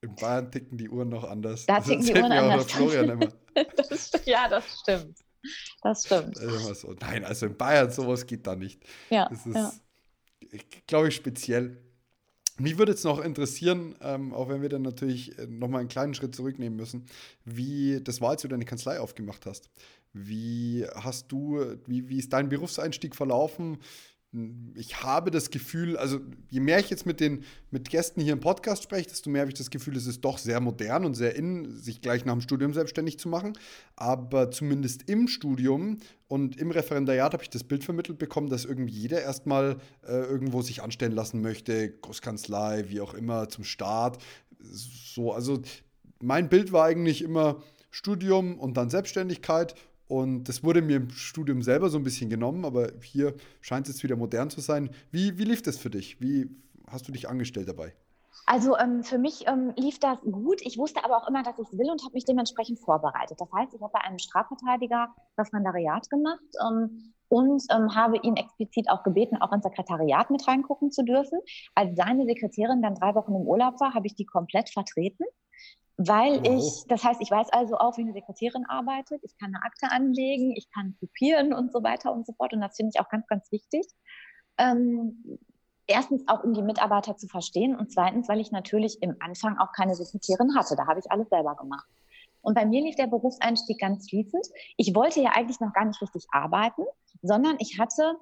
[0.00, 1.66] In Bayern ticken die Uhren noch anders.
[1.66, 2.70] Da ticken die Uhren anders.
[2.70, 3.28] Florian immer.
[3.76, 5.18] das, ja, das stimmt.
[5.82, 6.36] Das stimmt.
[6.36, 6.94] So.
[7.00, 8.82] Nein, also in Bayern sowas geht da nicht.
[9.10, 9.28] Ja.
[9.28, 9.72] Das ist, ja.
[10.86, 11.87] glaube ich, speziell.
[12.60, 16.14] Mich würde jetzt noch interessieren, ähm, auch wenn wir dann natürlich äh, nochmal einen kleinen
[16.14, 17.06] Schritt zurücknehmen müssen,
[17.44, 19.70] wie das war, als du deine Kanzlei aufgemacht hast.
[20.12, 23.78] Wie hast du, wie, wie ist dein Berufseinstieg verlaufen?
[24.74, 26.20] Ich habe das Gefühl, also
[26.50, 29.50] je mehr ich jetzt mit den mit Gästen hier im Podcast spreche, desto mehr habe
[29.50, 32.42] ich das Gefühl, es ist doch sehr modern und sehr in, sich gleich nach dem
[32.42, 33.56] Studium selbstständig zu machen.
[33.96, 35.98] Aber zumindest im Studium
[36.28, 40.60] und im Referendariat habe ich das Bild vermittelt bekommen, dass irgendwie jeder erstmal äh, irgendwo
[40.60, 44.22] sich anstellen lassen möchte, Großkanzlei, wie auch immer, zum Start.
[44.60, 45.62] So, also
[46.20, 49.74] mein Bild war eigentlich immer Studium und dann Selbstständigkeit
[50.08, 53.94] und das wurde mir im Studium selber so ein bisschen genommen, aber hier scheint es
[53.94, 54.90] jetzt wieder modern zu sein.
[55.10, 56.20] Wie, wie lief das für dich?
[56.20, 56.48] Wie
[56.90, 57.92] hast du dich angestellt dabei?
[58.46, 60.62] Also ähm, für mich ähm, lief das gut.
[60.62, 63.38] Ich wusste aber auch immer, dass ich es will und habe mich dementsprechend vorbereitet.
[63.38, 68.88] Das heißt, ich habe bei einem Strafverteidiger Referendariat gemacht ähm, und ähm, habe ihn explizit
[68.88, 71.38] auch gebeten, auch ins Sekretariat mit reingucken zu dürfen.
[71.74, 75.24] Als seine Sekretärin dann drei Wochen im Urlaub war, habe ich die komplett vertreten
[75.98, 76.58] weil wow.
[76.58, 79.20] ich, das heißt, ich weiß also auch, wie eine Sekretärin arbeitet.
[79.24, 82.52] Ich kann eine Akte anlegen, ich kann kopieren und so weiter und so fort.
[82.52, 83.84] Und das finde ich auch ganz, ganz wichtig.
[84.58, 85.40] Ähm,
[85.88, 89.72] erstens auch, um die Mitarbeiter zu verstehen und zweitens, weil ich natürlich im Anfang auch
[89.72, 90.76] keine Sekretärin hatte.
[90.76, 91.88] Da habe ich alles selber gemacht.
[92.42, 94.46] Und bei mir lief der Berufseinstieg ganz fließend.
[94.76, 96.84] Ich wollte ja eigentlich noch gar nicht richtig arbeiten,
[97.22, 98.14] sondern ich hatte,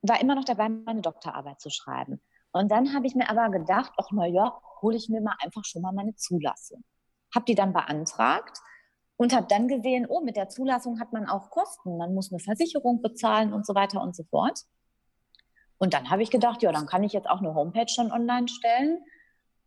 [0.00, 2.22] war immer noch dabei, meine Doktorarbeit zu schreiben.
[2.52, 5.66] Und dann habe ich mir aber gedacht, ach na ja, hole ich mir mal einfach
[5.66, 6.82] schon mal meine Zulassung
[7.34, 8.58] habe die dann beantragt
[9.16, 11.96] und habe dann gesehen, oh, mit der Zulassung hat man auch Kosten.
[11.96, 14.60] Man muss eine Versicherung bezahlen und so weiter und so fort.
[15.78, 18.48] Und dann habe ich gedacht, ja, dann kann ich jetzt auch eine Homepage schon online
[18.48, 18.98] stellen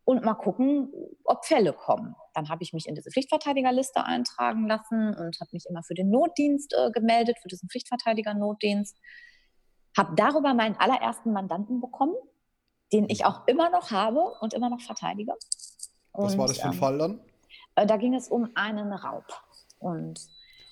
[0.04, 0.90] und mal gucken,
[1.24, 2.14] ob Fälle kommen.
[2.34, 6.10] Dann habe ich mich in diese Pflichtverteidigerliste eintragen lassen und habe mich immer für den
[6.10, 8.96] Notdienst äh, gemeldet, für diesen Pflichtverteidiger-Notdienst.
[9.96, 12.14] Habe darüber meinen allerersten Mandanten bekommen,
[12.92, 15.34] den ich auch immer noch habe und immer noch verteidige.
[16.12, 17.20] Was und, war das für ein ähm, Fall dann?
[17.78, 19.24] Äh, da ging es um einen Raub.
[19.78, 20.20] Und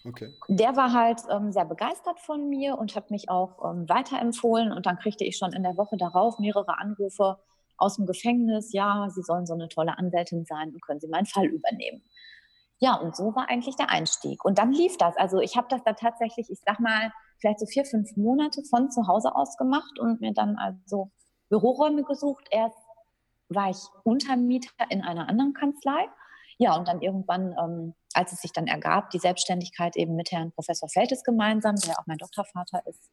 [0.05, 0.33] okay.
[0.49, 4.73] der war halt ähm, sehr begeistert von mir und hat mich auch ähm, weiterempfohlen.
[4.73, 7.39] Und dann kriegte ich schon in der Woche darauf mehrere Anrufe
[7.79, 8.73] aus dem Gefängnis.
[8.73, 12.03] Ja, Sie sollen so eine tolle Anwältin sein und können Sie meinen Fall übernehmen.
[12.79, 14.45] Ja, und so war eigentlich der Einstieg.
[14.45, 15.17] Und dann lief das.
[15.17, 18.91] Also ich habe das da tatsächlich, ich sag mal, vielleicht so vier, fünf Monate von
[18.91, 21.11] zu Hause aus gemacht und mir dann also
[21.49, 22.47] Büroräume gesucht.
[22.51, 22.77] Erst
[23.49, 26.07] war ich Untermieter in einer anderen Kanzlei
[26.59, 30.53] ja, und dann irgendwann, ähm, als es sich dann ergab, die Selbstständigkeit eben mit Herrn
[30.53, 33.11] Professor Feltes gemeinsam, der auch mein Doktorvater ist,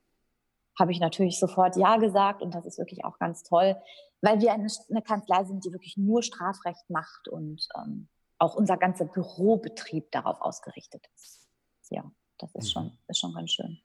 [0.80, 3.76] habe ich natürlich sofort Ja gesagt und das ist wirklich auch ganz toll,
[4.22, 8.08] weil wir eine, eine Kanzlei sind, die wirklich nur Strafrecht macht und ähm,
[8.40, 11.48] auch unser ganzer Bürobetrieb darauf ausgerichtet ist.
[11.90, 12.70] Ja, das ist, mhm.
[12.70, 13.80] schon, ist schon ganz schön.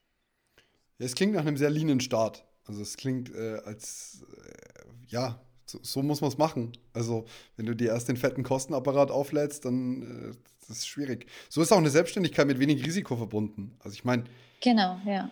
[0.98, 2.44] Es klingt nach einem sehr leanen Start.
[2.64, 6.72] Also es klingt äh, als, äh, ja, so, so muss man es machen.
[6.94, 10.36] Also, wenn du dir erst den fetten Kostenapparat auflädst, dann äh,
[10.68, 11.26] das ist schwierig.
[11.48, 13.76] So ist auch eine Selbstständigkeit mit wenig Risiko verbunden.
[13.82, 14.24] Also ich meine.
[14.62, 15.30] Genau, ja.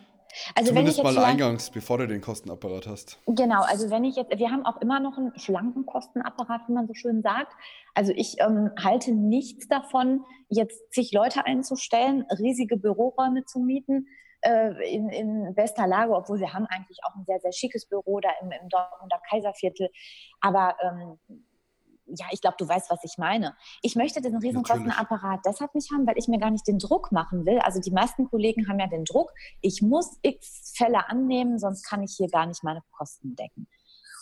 [0.55, 3.17] Also Zumindest mal eingangs, bevor du den Kostenapparat hast.
[3.27, 6.87] Genau, also wenn ich jetzt, wir haben auch immer noch einen schlanken Kostenapparat, wie man
[6.87, 7.53] so schön sagt.
[7.93, 14.07] Also ich ähm, halte nichts davon, jetzt zig Leute einzustellen, riesige Büroräume zu mieten
[14.41, 18.19] äh, in, in bester Lage, obwohl wir haben eigentlich auch ein sehr, sehr schickes Büro
[18.19, 19.89] da im, im Dortmunder Kaiserviertel.
[20.41, 21.19] Aber ähm,
[22.07, 23.55] ja, ich glaube, du weißt, was ich meine.
[23.81, 27.11] Ich möchte diesen riesen Kostenapparat deshalb nicht haben, weil ich mir gar nicht den Druck
[27.11, 27.59] machen will.
[27.59, 32.03] Also die meisten Kollegen haben ja den Druck, ich muss x Fälle annehmen, sonst kann
[32.03, 33.67] ich hier gar nicht meine Kosten decken.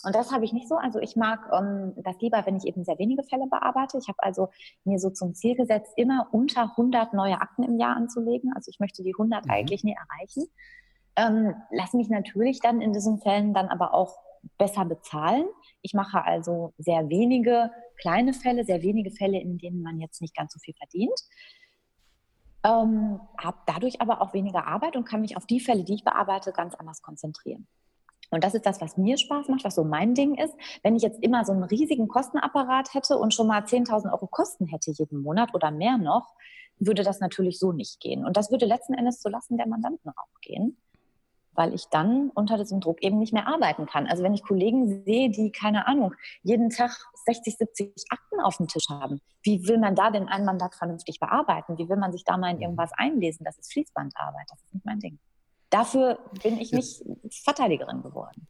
[0.06, 0.76] Und das habe ich nicht so.
[0.76, 3.98] Also ich mag ähm, das lieber, wenn ich eben sehr wenige Fälle bearbeite.
[3.98, 4.50] Ich habe also
[4.84, 8.52] mir so zum Ziel gesetzt, immer unter 100 neue Akten im Jahr anzulegen.
[8.54, 9.50] Also ich möchte die 100 mhm.
[9.50, 10.46] eigentlich nie erreichen.
[11.16, 14.16] Ähm, lass mich natürlich dann in diesen Fällen dann aber auch
[14.58, 15.46] besser bezahlen.
[15.82, 20.36] Ich mache also sehr wenige kleine Fälle, sehr wenige Fälle, in denen man jetzt nicht
[20.36, 21.20] ganz so viel verdient.
[22.62, 26.04] Ähm, habe dadurch aber auch weniger Arbeit und kann mich auf die Fälle, die ich
[26.04, 27.66] bearbeite, ganz anders konzentrieren.
[28.30, 30.54] Und das ist das, was mir Spaß macht, was so mein Ding ist.
[30.82, 34.66] Wenn ich jetzt immer so einen riesigen Kostenapparat hätte und schon mal 10.000 Euro Kosten
[34.66, 36.34] hätte jeden Monat oder mehr noch,
[36.78, 38.24] würde das natürlich so nicht gehen.
[38.24, 40.76] Und das würde letzten Endes zulassen der Mandanten auch gehen
[41.56, 44.06] weil ich dann unter diesem Druck eben nicht mehr arbeiten kann.
[44.06, 48.68] Also wenn ich Kollegen sehe, die, keine Ahnung, jeden Tag 60, 70 Akten auf dem
[48.68, 51.78] Tisch haben, wie will man da denn ein Mandat vernünftig bearbeiten?
[51.78, 53.44] Wie will man sich da mal in irgendwas einlesen?
[53.44, 55.18] Das ist Fließbandarbeit, das ist nicht mein Ding.
[55.70, 58.46] Dafür bin ich nicht Verteidigerin geworden.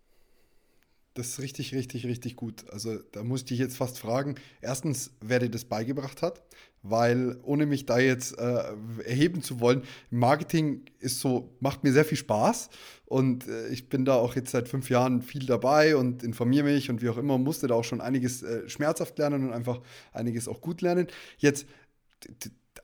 [1.17, 2.69] Das ist richtig, richtig, richtig gut.
[2.71, 6.43] Also da muss ich dich jetzt fast fragen, erstens, wer dir das beigebracht hat,
[6.83, 12.05] weil ohne mich da jetzt äh, erheben zu wollen, Marketing ist so, macht mir sehr
[12.05, 12.69] viel Spaß
[13.07, 16.91] und äh, ich bin da auch jetzt seit fünf Jahren viel dabei und informiere mich
[16.91, 19.81] und wie auch immer, musste da auch schon einiges äh, schmerzhaft lernen und einfach
[20.13, 21.07] einiges auch gut lernen.
[21.39, 21.67] Jetzt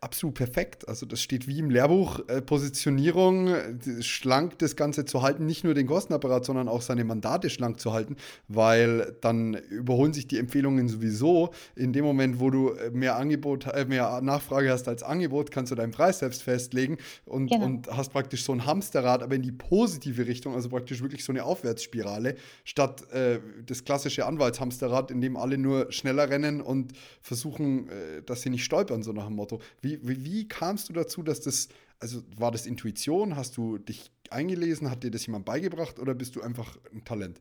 [0.02, 0.88] absolut perfekt.
[0.88, 3.54] Also das steht wie im Lehrbuch, äh, Positionierung,
[4.00, 7.92] schlank das Ganze zu halten, nicht nur den Kostenapparat, sondern auch seine Mandate schlank zu
[7.92, 8.16] halten,
[8.48, 11.52] weil dann überholen sich die Empfehlungen sowieso.
[11.76, 15.70] In dem Moment, wo du äh, mehr Angebot, äh, mehr Nachfrage hast als Angebot, kannst
[15.70, 17.64] du deinen Preis selbst festlegen und, genau.
[17.64, 21.32] und hast praktisch so ein Hamsterrad, aber in die positive Richtung, also praktisch wirklich so
[21.32, 22.34] eine Aufwärtsspirale,
[22.64, 28.42] statt äh, das klassische Anwaltshamsterrad, in dem alle nur schneller rennen und versuchen, äh, dass
[28.42, 29.60] sie nicht stolpern, so nach dem Motto.
[29.80, 31.68] Wie wie, wie, wie kamst du dazu, dass das,
[32.00, 33.36] also war das Intuition?
[33.36, 34.90] Hast du dich eingelesen?
[34.90, 37.40] Hat dir das jemand beigebracht oder bist du einfach ein Talent?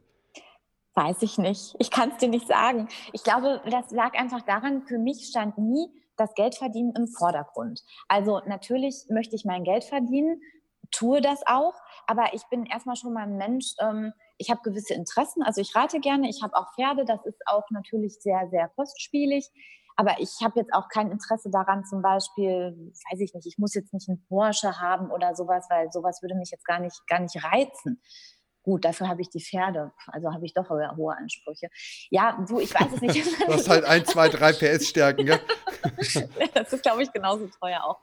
[0.94, 1.76] Weiß ich nicht.
[1.80, 2.90] Ich kann es dir nicht sagen.
[3.14, 5.88] Ich glaube, das lag einfach daran, für mich stand nie
[6.18, 7.82] das Geldverdienen im Vordergrund.
[8.10, 10.42] Also natürlich möchte ich mein Geld verdienen,
[10.92, 11.74] tue das auch,
[12.06, 15.74] aber ich bin erstmal schon mal ein Mensch, ähm, ich habe gewisse Interessen, also ich
[15.74, 19.50] reite gerne, ich habe auch Pferde, das ist auch natürlich sehr, sehr kostspielig.
[19.96, 23.74] Aber ich habe jetzt auch kein Interesse daran, zum Beispiel, weiß ich nicht, ich muss
[23.74, 27.20] jetzt nicht einen Porsche haben oder sowas, weil sowas würde mich jetzt gar nicht, gar
[27.20, 28.02] nicht reizen.
[28.64, 31.68] Gut, dafür habe ich die Pferde, also habe ich doch hohe Ansprüche.
[32.12, 33.26] Ja, du, ich weiß es nicht.
[33.48, 35.40] du hast halt ein, zwei, drei PS Stärken, gell?
[36.54, 38.00] das ist, glaube ich, genauso teuer auch.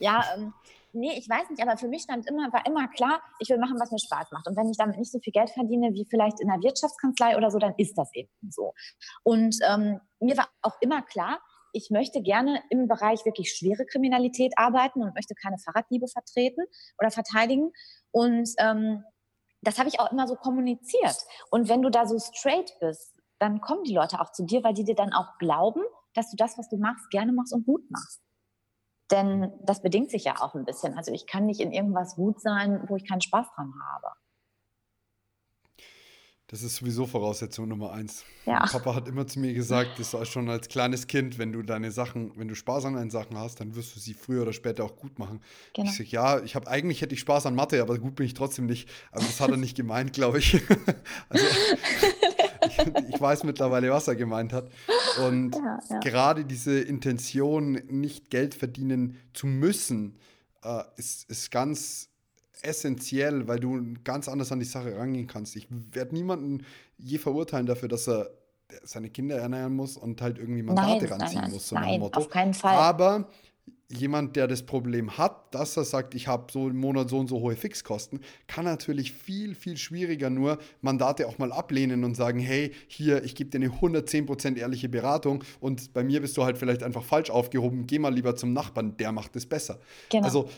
[0.00, 0.52] Ja, ähm,
[0.92, 3.78] nee, ich weiß nicht, aber für mich stand immer, war immer klar, ich will machen,
[3.80, 4.46] was mir Spaß macht.
[4.46, 7.50] Und wenn ich damit nicht so viel Geld verdiene wie vielleicht in einer Wirtschaftskanzlei oder
[7.50, 8.72] so, dann ist das eben so.
[9.22, 11.40] Und ähm, mir war auch immer klar,
[11.72, 16.64] ich möchte gerne im Bereich wirklich schwere Kriminalität arbeiten und möchte keine Fahrraddiebe vertreten
[16.98, 17.72] oder verteidigen.
[18.10, 19.04] Und ähm,
[19.62, 21.16] das habe ich auch immer so kommuniziert.
[21.50, 24.74] Und wenn du da so straight bist, dann kommen die Leute auch zu dir, weil
[24.74, 25.82] die dir dann auch glauben,
[26.14, 28.20] dass du das, was du machst, gerne machst und gut machst.
[29.12, 30.96] Denn das bedingt sich ja auch ein bisschen.
[30.96, 34.16] Also ich kann nicht in irgendwas gut sein, wo ich keinen Spaß dran habe.
[36.52, 38.26] Das ist sowieso Voraussetzung Nummer eins.
[38.44, 38.66] Ja.
[38.66, 41.90] Papa hat immer zu mir gesagt, das war schon als kleines Kind, wenn du deine
[41.90, 44.84] Sachen, wenn du Spaß an deinen Sachen hast, dann wirst du sie früher oder später
[44.84, 45.40] auch gut machen.
[45.72, 45.88] Genau.
[45.88, 48.34] Ich sage, ja, ich habe eigentlich hätte ich Spaß an Mathe, aber gut bin ich
[48.34, 48.86] trotzdem nicht.
[49.12, 50.62] Aber das hat er nicht gemeint, glaube ich.
[51.30, 51.46] also,
[53.08, 54.70] ich, weiß mittlerweile, was er gemeint hat.
[55.26, 55.98] Und ja, ja.
[56.00, 60.16] gerade diese Intention, nicht Geld verdienen zu müssen,
[60.64, 62.08] äh, ist, ist ganz
[62.62, 65.56] essentiell, weil du ganz anders an die Sache rangehen kannst.
[65.56, 66.64] Ich werde niemanden
[66.96, 68.30] je verurteilen dafür, dass er
[68.84, 71.68] seine Kinder ernähren muss und halt irgendwie Mandate nein, ranziehen nein, muss.
[71.68, 72.76] So nein, auf keinen Fall.
[72.76, 73.28] Aber
[73.92, 77.28] jemand, der das Problem hat, dass er sagt, ich habe so im Monat so und
[77.28, 82.38] so hohe Fixkosten, kann natürlich viel, viel schwieriger nur Mandate auch mal ablehnen und sagen,
[82.38, 86.58] hey, hier, ich gebe dir eine 110% ehrliche Beratung und bei mir bist du halt
[86.58, 89.78] vielleicht einfach falsch aufgehoben, geh mal lieber zum Nachbarn, der macht es besser.
[90.10, 90.24] Genau.
[90.24, 90.48] Also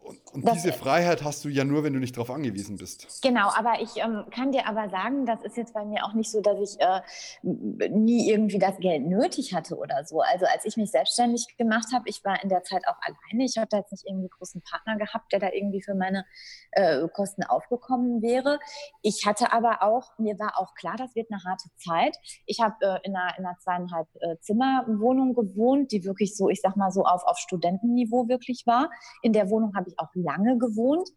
[0.00, 3.20] Und das, diese Freiheit hast du ja nur, wenn du nicht darauf angewiesen bist.
[3.22, 6.30] Genau, aber ich ähm, kann dir aber sagen, das ist jetzt bei mir auch nicht
[6.30, 7.00] so, dass ich äh,
[7.42, 10.20] nie irgendwie das Geld nötig hatte oder so.
[10.20, 13.44] Also als ich mich selbstständig gemacht habe, ich war in der Zeit auch alleine.
[13.44, 16.24] Ich habe da jetzt nicht irgendwie großen Partner gehabt, der da irgendwie für meine
[16.72, 18.58] äh, Kosten aufgekommen wäre.
[19.02, 22.16] Ich hatte aber auch, mir war auch klar, das wird eine harte Zeit.
[22.46, 26.60] Ich habe äh, in, einer, in einer zweieinhalb äh, Zimmerwohnung gewohnt, die wirklich so, ich
[26.60, 28.90] sag mal so auf, auf Studentenniveau wirklich war.
[29.22, 31.08] In der Wohnung habe ich auch lange gewohnt.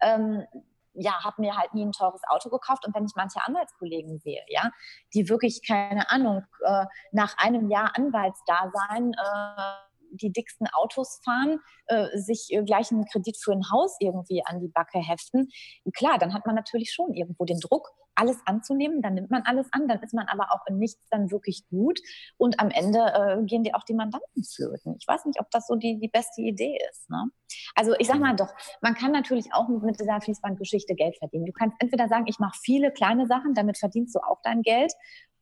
[0.00, 0.44] Ähm,
[0.98, 2.86] ja, habe mir halt nie ein teures Auto gekauft.
[2.86, 4.70] Und wenn ich manche Anwaltskollegen sehe, ja,
[5.14, 12.16] die wirklich, keine Ahnung, äh, nach einem Jahr Anwaltsdasein äh, die dicksten Autos fahren, äh,
[12.16, 15.48] sich äh, gleich einen Kredit für ein Haus irgendwie an die Backe heften.
[15.94, 19.68] Klar, dann hat man natürlich schon irgendwo den Druck, alles anzunehmen, dann nimmt man alles
[19.72, 22.00] an, dann ist man aber auch in nichts dann wirklich gut
[22.36, 24.96] und am Ende äh, gehen dir auch die Mandanten flöten.
[24.98, 27.08] Ich weiß nicht, ob das so die, die beste Idee ist.
[27.10, 27.24] Ne?
[27.74, 31.46] Also ich sag mal doch, man kann natürlich auch mit, dieser Fließbandgeschichte Geld verdienen.
[31.46, 34.92] Du kannst entweder sagen, ich mache viele kleine Sachen, damit verdienst du auch dein Geld,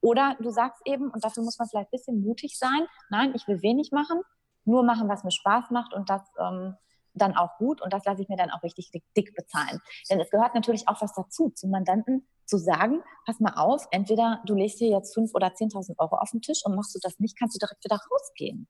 [0.01, 3.49] oder du sagst eben, und dafür muss man vielleicht ein bisschen mutig sein, nein, ich
[3.49, 4.21] will wenig machen,
[4.67, 6.75] nur machen, was mir Spaß macht und das ähm,
[7.15, 9.81] dann auch gut und das lasse ich mir dann auch richtig dick, dick, bezahlen.
[10.11, 14.43] Denn es gehört natürlich auch was dazu, zum Mandanten zu sagen, pass mal auf, entweder
[14.47, 17.19] du legst hier jetzt 5.000 oder 10.000 Euro auf den Tisch und machst du das
[17.19, 18.69] nicht, kannst du direkt wieder rausgehen.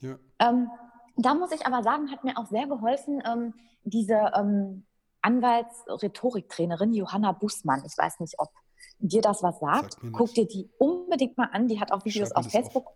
[0.00, 0.18] Ja.
[0.38, 0.70] Ähm,
[1.16, 3.54] da muss ich aber sagen, hat mir auch sehr geholfen, ähm,
[3.84, 4.86] diese ähm,
[5.22, 7.82] Anwaltsrhetoriktrainerin Johanna Bußmann.
[7.86, 8.50] Ich weiß nicht, ob
[8.98, 9.94] dir das was sagt.
[9.94, 11.68] sagt Guck dir die unbedingt mal an.
[11.68, 12.86] Die hat auch Videos auf Facebook.
[12.86, 12.94] Auf.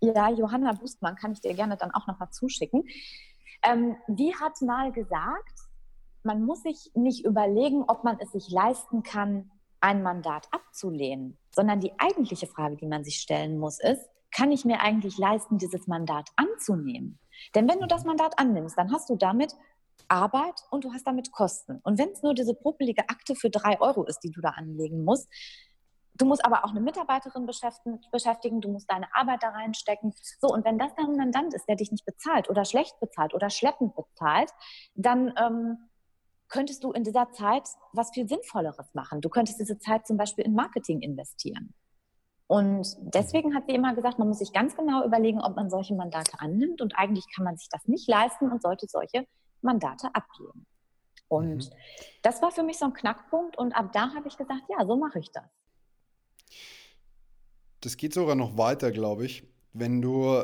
[0.00, 2.84] Ja, Johanna Bustmann kann ich dir gerne dann auch noch mal zuschicken.
[3.62, 5.60] Ähm, die hat mal gesagt,
[6.22, 9.50] man muss sich nicht überlegen, ob man es sich leisten kann,
[9.80, 14.64] ein Mandat abzulehnen, sondern die eigentliche Frage, die man sich stellen muss, ist, kann ich
[14.64, 17.18] mir eigentlich leisten, dieses Mandat anzunehmen?
[17.54, 19.54] Denn wenn du das Mandat annimmst, dann hast du damit
[20.08, 21.80] Arbeit und du hast damit Kosten.
[21.82, 25.04] Und wenn es nur diese puppelige Akte für drei Euro ist, die du da anlegen
[25.04, 25.28] musst,
[26.18, 30.14] Du musst aber auch eine Mitarbeiterin beschäftigen, du musst deine Arbeit da reinstecken.
[30.40, 33.34] So, und wenn das dann ein Mandant ist, der dich nicht bezahlt oder schlecht bezahlt
[33.34, 34.50] oder schleppend bezahlt,
[34.94, 35.78] dann ähm,
[36.48, 39.20] könntest du in dieser Zeit was viel Sinnvolleres machen.
[39.20, 41.74] Du könntest diese Zeit zum Beispiel in Marketing investieren.
[42.46, 45.94] Und deswegen hat sie immer gesagt, man muss sich ganz genau überlegen, ob man solche
[45.94, 46.80] Mandate annimmt.
[46.80, 49.26] Und eigentlich kann man sich das nicht leisten und sollte solche
[49.60, 50.64] Mandate ablehnen.
[51.28, 51.76] Und mhm.
[52.22, 53.58] das war für mich so ein Knackpunkt.
[53.58, 55.44] Und ab da habe ich gesagt, ja, so mache ich das
[57.80, 59.44] das geht sogar noch weiter, glaube ich.
[59.72, 60.42] Wenn du,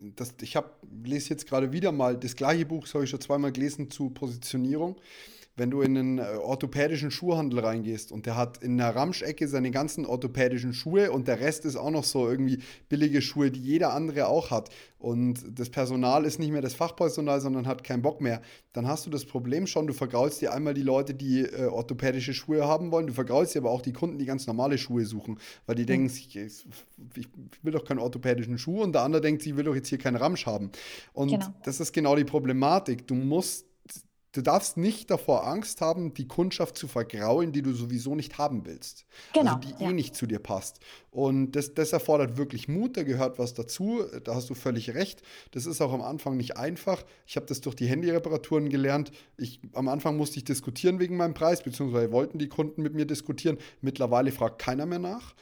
[0.00, 0.70] das, ich habe,
[1.04, 4.10] lese jetzt gerade wieder mal, das gleiche Buch, das habe ich schon zweimal gelesen, zu
[4.10, 4.96] Positionierung
[5.58, 9.70] wenn du in einen äh, orthopädischen Schuhhandel reingehst und der hat in der Ramschecke seine
[9.70, 13.92] ganzen orthopädischen Schuhe und der Rest ist auch noch so irgendwie billige Schuhe, die jeder
[13.92, 18.20] andere auch hat und das Personal ist nicht mehr das Fachpersonal, sondern hat keinen Bock
[18.20, 18.42] mehr,
[18.72, 22.34] dann hast du das Problem schon, du vergraulst dir einmal die Leute, die äh, orthopädische
[22.34, 25.38] Schuhe haben wollen, du vergraulst dir aber auch die Kunden, die ganz normale Schuhe suchen,
[25.66, 25.86] weil die mhm.
[25.86, 27.28] denken, ich, ich,
[27.62, 30.16] will doch keinen orthopädischen Schuh und der andere denkt, ich will doch jetzt hier keinen
[30.16, 30.70] Ramsch haben.
[31.12, 31.46] Und genau.
[31.64, 33.06] das ist genau die Problematik.
[33.06, 33.67] Du musst
[34.32, 38.66] Du darfst nicht davor Angst haben, die Kundschaft zu vergraulen, die du sowieso nicht haben
[38.66, 39.06] willst.
[39.34, 39.56] Also genau.
[39.56, 39.90] Also die eh ja.
[39.90, 40.80] eh nicht zu dir passt.
[41.10, 44.02] Und das, das erfordert wirklich Mut, da gehört was dazu.
[44.24, 45.22] Da hast du völlig recht.
[45.52, 47.02] Das ist auch am Anfang nicht einfach.
[47.26, 49.12] Ich habe das durch die Handyreparaturen gelernt.
[49.38, 53.06] Ich, am Anfang musste ich diskutieren wegen meinem Preis, beziehungsweise wollten die Kunden mit mir
[53.06, 53.56] diskutieren.
[53.80, 55.34] Mittlerweile fragt keiner mehr nach.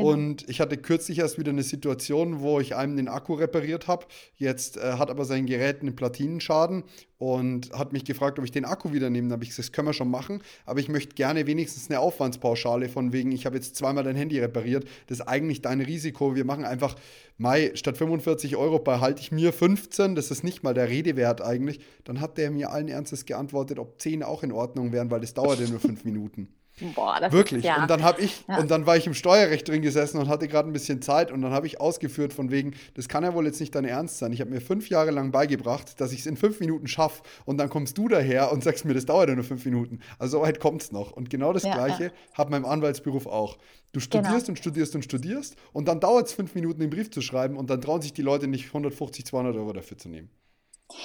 [0.00, 0.12] Genau.
[0.12, 4.06] Und ich hatte kürzlich erst wieder eine Situation, wo ich einem den Akku repariert habe.
[4.36, 6.84] Jetzt äh, hat aber sein Gerät einen Platinenschaden
[7.18, 9.28] und hat mich gefragt, ob ich den Akku wieder nehme.
[9.28, 12.00] Da habe ich gesagt, das können wir schon machen, aber ich möchte gerne wenigstens eine
[12.00, 14.84] Aufwandspauschale von wegen, ich habe jetzt zweimal dein Handy repariert.
[15.06, 16.34] Das ist eigentlich dein Risiko.
[16.34, 16.96] Wir machen einfach,
[17.36, 20.14] Mai, statt 45 Euro behalte ich mir 15.
[20.14, 21.80] Das ist nicht mal der Redewert eigentlich.
[22.04, 25.34] Dann hat der mir allen Ernstes geantwortet, ob 10 auch in Ordnung wären, weil das
[25.34, 26.48] dauerte nur 5 Minuten.
[26.94, 27.60] Boah, das Wirklich.
[27.60, 27.82] Ist, ja.
[27.82, 28.58] Und dann habe ich, ja.
[28.58, 31.42] und dann war ich im Steuerrecht drin gesessen und hatte gerade ein bisschen Zeit und
[31.42, 34.32] dann habe ich ausgeführt von wegen, das kann ja wohl jetzt nicht dein Ernst sein.
[34.32, 37.58] Ich habe mir fünf Jahre lang beigebracht, dass ich es in fünf Minuten schaffe und
[37.58, 40.00] dann kommst du daher und sagst mir, das dauert ja nur fünf Minuten.
[40.18, 41.12] Also so weit kommt es noch.
[41.12, 43.58] Und genau das ja, Gleiche hat mein Anwaltsberuf auch.
[43.92, 44.48] Du studierst genau.
[44.50, 47.70] und studierst und studierst und dann dauert es fünf Minuten, den Brief zu schreiben und
[47.70, 50.30] dann trauen sich die Leute nicht 150, 200 Euro dafür zu nehmen.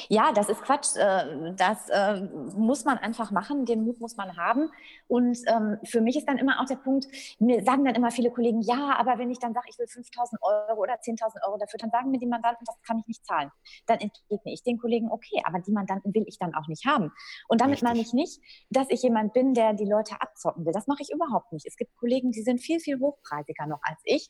[0.10, 0.96] Ja, das ist Quatsch.
[0.96, 2.22] Äh, das äh,
[2.56, 4.70] muss man einfach machen, den Mut muss man haben.
[5.08, 7.08] Und ähm, für mich ist dann immer auch der Punkt,
[7.40, 10.42] mir sagen dann immer viele Kollegen, ja, aber wenn ich dann sage, ich will 5.000
[10.42, 13.52] Euro oder 10.000 Euro dafür, dann sagen mir die Mandanten, das kann ich nicht zahlen.
[13.86, 17.12] Dann entgegne ich den Kollegen, okay, aber die Mandanten will ich dann auch nicht haben.
[17.48, 17.88] Und damit Richtig.
[17.88, 20.74] meine ich nicht, dass ich jemand bin, der die Leute abzocken will.
[20.74, 21.66] Das mache ich überhaupt nicht.
[21.66, 24.30] Es gibt Kollegen, die sind viel, viel hochpreisiger noch als ich.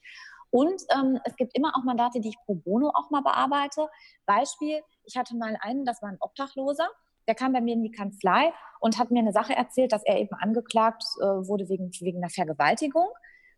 [0.56, 3.90] Und ähm, es gibt immer auch Mandate, die ich pro bono auch mal bearbeite.
[4.26, 6.88] Beispiel, ich hatte mal einen, das war ein Obdachloser,
[7.28, 10.18] der kam bei mir in die Kanzlei und hat mir eine Sache erzählt, dass er
[10.18, 13.10] eben angeklagt äh, wurde wegen, wegen einer Vergewaltigung,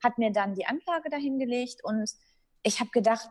[0.03, 2.09] hat mir dann die Anklage dahingelegt und
[2.63, 3.29] ich habe gedacht,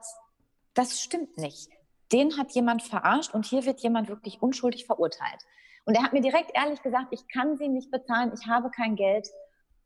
[0.74, 1.68] das stimmt nicht.
[2.12, 5.42] Den hat jemand verarscht und hier wird jemand wirklich unschuldig verurteilt.
[5.86, 8.94] Und er hat mir direkt ehrlich gesagt, ich kann sie nicht bezahlen, ich habe kein
[8.94, 9.26] Geld.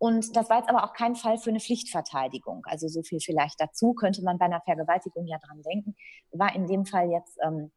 [0.01, 2.65] Und das war jetzt aber auch kein Fall für eine Pflichtverteidigung.
[2.65, 5.95] Also so viel vielleicht dazu könnte man bei einer Vergewaltigung ja dran denken.
[6.33, 7.71] War in dem Fall jetzt ähm,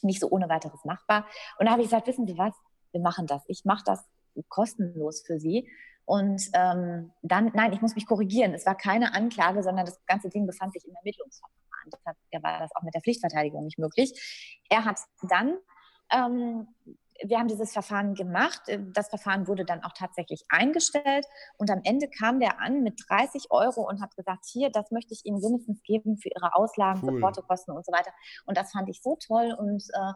[0.00, 1.26] nicht so ohne weiteres machbar.
[1.58, 2.54] Und da habe ich gesagt, wissen Sie was,
[2.92, 3.42] wir machen das.
[3.48, 4.08] Ich mache das
[4.48, 5.68] kostenlos für Sie.
[6.04, 8.54] Und ähm, dann, nein, ich muss mich korrigieren.
[8.54, 11.90] Es war keine Anklage, sondern das ganze Ding befand sich im Ermittlungsverfahren.
[11.92, 14.62] Deshalb war das auch mit der Pflichtverteidigung nicht möglich.
[14.68, 15.56] Er hat dann
[16.12, 16.68] ähm,
[17.22, 18.68] wir haben dieses Verfahren gemacht.
[18.68, 21.26] Äh, das Verfahren wurde dann auch tatsächlich eingestellt.
[21.56, 25.14] Und am Ende kam der an mit 30 Euro und hat gesagt, hier, das möchte
[25.14, 27.14] ich Ihnen wenigstens geben für Ihre Auslagen, cool.
[27.14, 28.10] für Portokosten und so weiter.
[28.46, 29.54] Und das fand ich so toll.
[29.58, 30.12] Und äh,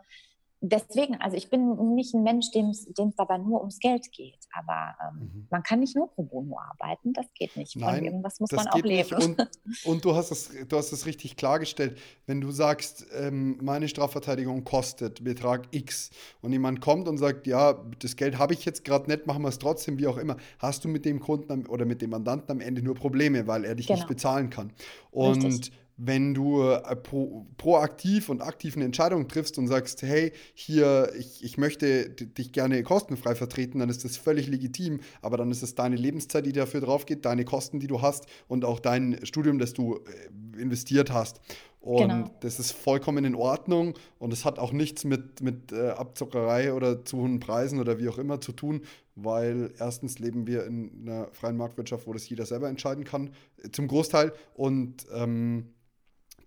[0.60, 2.86] deswegen, also ich bin nicht ein Mensch, dem es
[3.16, 4.38] dabei nur ums Geld geht.
[4.52, 5.46] Aber ähm, mhm.
[5.50, 7.74] man kann nicht nur pro bono arbeiten, das geht nicht.
[7.74, 9.14] Von Nein, irgendwas muss man auch leben.
[9.16, 9.50] Und,
[9.84, 11.98] und, du, hast es, du hast es richtig klargestellt.
[12.26, 17.74] Wenn du sagst, ähm, meine Strafverteidigung kostet Betrag X und jemand kommt und sagt, ja,
[18.00, 20.84] das Geld habe ich jetzt gerade nicht, machen wir es trotzdem, wie auch immer, hast
[20.84, 23.86] du mit dem Kunden oder mit dem Mandanten am Ende nur Probleme, weil er dich
[23.86, 23.98] genau.
[23.98, 24.72] nicht bezahlen kann.
[25.10, 30.32] Und richtig wenn du äh, pro, proaktiv und aktiv eine Entscheidung triffst und sagst, hey,
[30.54, 35.50] hier, ich, ich möchte dich gerne kostenfrei vertreten, dann ist das völlig legitim, aber dann
[35.50, 38.78] ist es deine Lebenszeit, die dafür drauf geht, deine Kosten, die du hast und auch
[38.78, 41.40] dein Studium, das du äh, investiert hast.
[41.80, 42.30] Und genau.
[42.40, 47.04] das ist vollkommen in Ordnung und es hat auch nichts mit, mit äh, Abzockerei oder
[47.04, 48.82] zu hohen Preisen oder wie auch immer zu tun,
[49.14, 53.30] weil erstens leben wir in einer freien Marktwirtschaft, wo das jeder selber entscheiden kann,
[53.72, 54.32] zum Großteil.
[54.54, 55.68] Und ähm,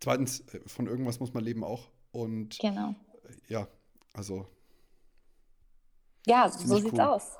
[0.01, 1.89] Zweitens, äh, von irgendwas muss man leben auch.
[2.11, 2.95] Und genau.
[3.23, 3.67] Äh, ja,
[4.13, 4.47] also.
[6.27, 6.99] Ja, so sieht's cool.
[6.99, 7.37] aus.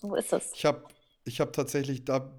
[0.00, 0.52] So ist es.
[0.54, 0.84] Ich habe
[1.24, 2.30] ich hab tatsächlich da,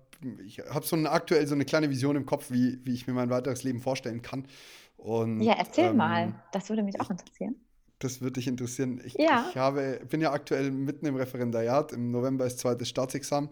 [0.46, 3.14] ich habe so eine aktuell so eine kleine Vision im Kopf, wie, wie ich mir
[3.14, 4.48] mein weiteres Leben vorstellen kann.
[4.98, 6.44] Und, ja, erzähl ähm, mal.
[6.52, 7.56] Das würde mich auch interessieren.
[8.00, 9.02] Das würde dich interessieren.
[9.04, 9.48] Ich, ja.
[9.50, 11.94] ich habe, bin ja aktuell mitten im Referendariat.
[11.94, 13.50] Im November ist zweites Staatsexamen.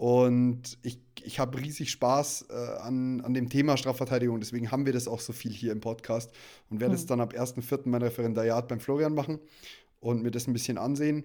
[0.00, 4.40] Und ich, ich habe riesig Spaß äh, an, an dem Thema Strafverteidigung.
[4.40, 6.32] Deswegen haben wir das auch so viel hier im Podcast
[6.70, 7.00] und werde mhm.
[7.00, 7.80] es dann ab 1.4.
[7.84, 9.40] mein Referendariat beim Florian machen
[10.00, 11.24] und mir das ein bisschen ansehen.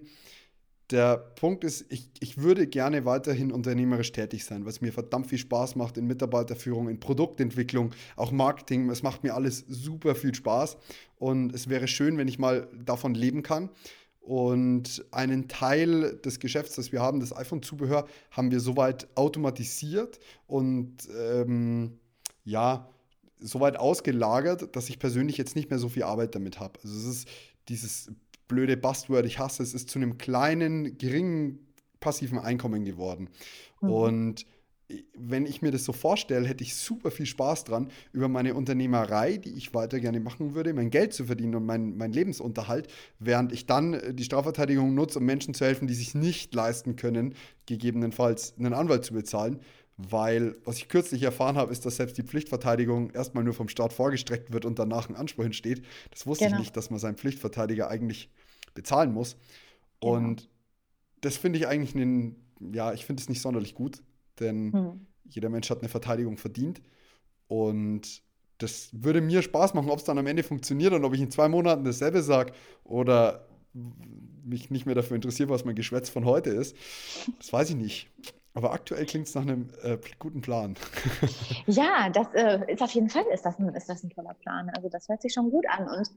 [0.90, 5.38] Der Punkt ist, ich, ich würde gerne weiterhin unternehmerisch tätig sein, was mir verdammt viel
[5.38, 8.90] Spaß macht in Mitarbeiterführung, in Produktentwicklung, auch Marketing.
[8.90, 10.76] Es macht mir alles super viel Spaß
[11.16, 13.70] und es wäre schön, wenn ich mal davon leben kann.
[14.26, 20.18] Und einen Teil des Geschäfts, das wir haben, das iPhone-Zubehör, haben wir soweit automatisiert
[20.48, 22.00] und ähm,
[22.44, 22.90] ja,
[23.38, 26.72] soweit ausgelagert, dass ich persönlich jetzt nicht mehr so viel Arbeit damit habe.
[26.82, 27.28] Also es ist
[27.68, 28.10] dieses
[28.48, 31.60] blöde Buzzword, ich hasse es, ist zu einem kleinen, geringen
[32.00, 33.28] passiven Einkommen geworden.
[33.80, 33.90] Mhm.
[33.90, 34.46] Und
[35.16, 39.36] wenn ich mir das so vorstelle, hätte ich super viel Spaß dran, über meine Unternehmerei,
[39.36, 43.52] die ich weiter gerne machen würde, mein Geld zu verdienen und meinen mein Lebensunterhalt, während
[43.52, 47.34] ich dann äh, die Strafverteidigung nutze, um Menschen zu helfen, die sich nicht leisten können,
[47.66, 49.60] gegebenenfalls einen Anwalt zu bezahlen.
[49.98, 53.94] Weil, was ich kürzlich erfahren habe, ist, dass selbst die Pflichtverteidigung erstmal nur vom Staat
[53.94, 55.82] vorgestreckt wird und danach ein Anspruch entsteht.
[56.10, 56.58] Das wusste genau.
[56.58, 58.28] ich nicht, dass man seinen Pflichtverteidiger eigentlich
[58.74, 59.36] bezahlen muss.
[60.02, 60.12] Genau.
[60.12, 60.50] Und
[61.22, 62.36] das finde ich eigentlich einen,
[62.74, 64.02] ja, ich finde es nicht sonderlich gut
[64.40, 65.06] denn hm.
[65.24, 66.82] jeder Mensch hat eine Verteidigung verdient.
[67.48, 68.22] Und
[68.58, 71.30] das würde mir Spaß machen, ob es dann am Ende funktioniert und ob ich in
[71.30, 72.52] zwei Monaten dasselbe sage
[72.84, 73.46] oder
[74.44, 76.76] mich nicht mehr dafür interessiere, was mein Geschwätz von heute ist.
[77.38, 78.08] Das weiß ich nicht.
[78.56, 80.76] Aber aktuell klingt es nach einem äh, guten Plan.
[81.66, 84.70] ja, das äh, ist auf jeden Fall ist das, ein, ist das ein toller Plan.
[84.74, 85.86] Also das hört sich schon gut an.
[85.86, 86.08] Und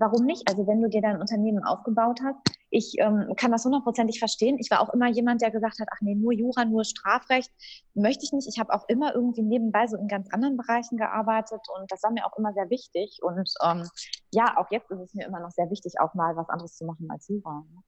[0.00, 0.48] warum nicht?
[0.48, 2.38] Also wenn du dir dein Unternehmen aufgebaut hast,
[2.70, 4.56] ich ähm, kann das hundertprozentig verstehen.
[4.58, 7.50] Ich war auch immer jemand, der gesagt hat, ach nee, nur Jura, nur Strafrecht
[7.92, 8.48] möchte ich nicht.
[8.48, 12.10] Ich habe auch immer irgendwie nebenbei so in ganz anderen Bereichen gearbeitet und das war
[12.10, 13.18] mir auch immer sehr wichtig.
[13.20, 13.86] Und ähm,
[14.32, 16.86] ja, auch jetzt ist es mir immer noch sehr wichtig, auch mal was anderes zu
[16.86, 17.66] machen als Jura.
[17.70, 17.82] Ne?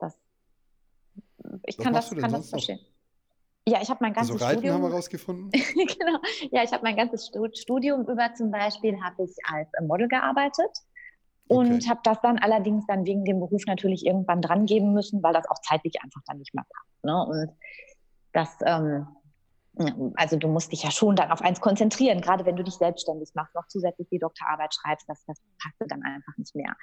[0.00, 0.18] Das,
[1.66, 2.80] ich was kann das, kann das verstehen.
[2.82, 2.91] Noch?
[3.66, 4.74] Ja, ich habe mein ganzes also Reiten Studium.
[4.74, 5.50] haben wir rausgefunden.
[5.74, 6.18] genau.
[6.50, 10.70] Ja, ich habe mein ganzes Studium über zum Beispiel habe ich als Model gearbeitet
[11.46, 11.88] und okay.
[11.88, 15.48] habe das dann allerdings dann wegen dem Beruf natürlich irgendwann dran geben müssen, weil das
[15.48, 17.04] auch zeitlich einfach dann nicht mehr passt.
[17.04, 17.26] Ne?
[17.26, 17.56] Und
[18.32, 19.06] das ähm,
[20.16, 23.30] also du musst dich ja schon dann auf eins konzentrieren, gerade wenn du dich selbstständig
[23.34, 26.74] machst, noch zusätzlich die Doktorarbeit schreibst, das, das passt dann einfach nicht mehr.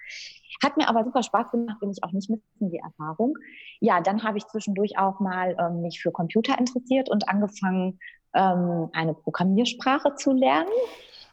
[0.63, 3.35] Hat mir aber super Spaß gemacht, will ich auch nicht missen, die Erfahrung.
[3.79, 7.99] Ja, dann habe ich zwischendurch auch mal ähm, mich für Computer interessiert und angefangen,
[8.33, 10.69] ähm, eine Programmiersprache zu lernen.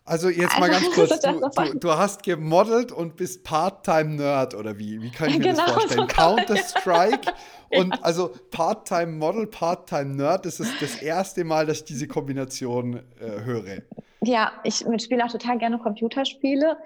[0.06, 5.02] Also jetzt mal ganz kurz, du, du, du hast gemodelt und bist Part-Time-Nerd oder wie?
[5.02, 6.00] Wie kann ich mir genau, das vorstellen?
[6.08, 7.32] So Counter-Strike
[7.70, 8.02] und ja.
[8.02, 13.82] also Part-Time-Model, Part-Time-Nerd, das ist das erste Mal, dass ich diese Kombination äh, höre.
[14.22, 16.78] Ja, ich spiele auch total gerne Computerspiele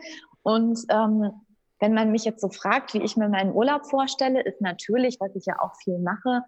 [0.43, 1.31] und ähm,
[1.79, 5.35] wenn man mich jetzt so fragt, wie ich mir meinen Urlaub vorstelle, ist natürlich, was
[5.37, 6.43] ich ja auch viel mache,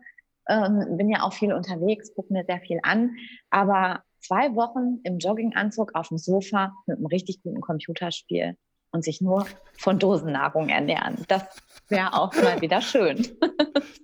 [0.49, 3.17] ähm, bin ja auch viel unterwegs, gucke mir sehr viel an,
[3.51, 8.57] aber zwei Wochen im Jogginganzug auf dem Sofa mit einem richtig guten Computerspiel
[8.93, 9.47] und sich nur
[9.79, 11.25] von Dosennahrung ernähren.
[11.29, 11.45] Das
[11.89, 13.27] wäre auch mal wieder schön.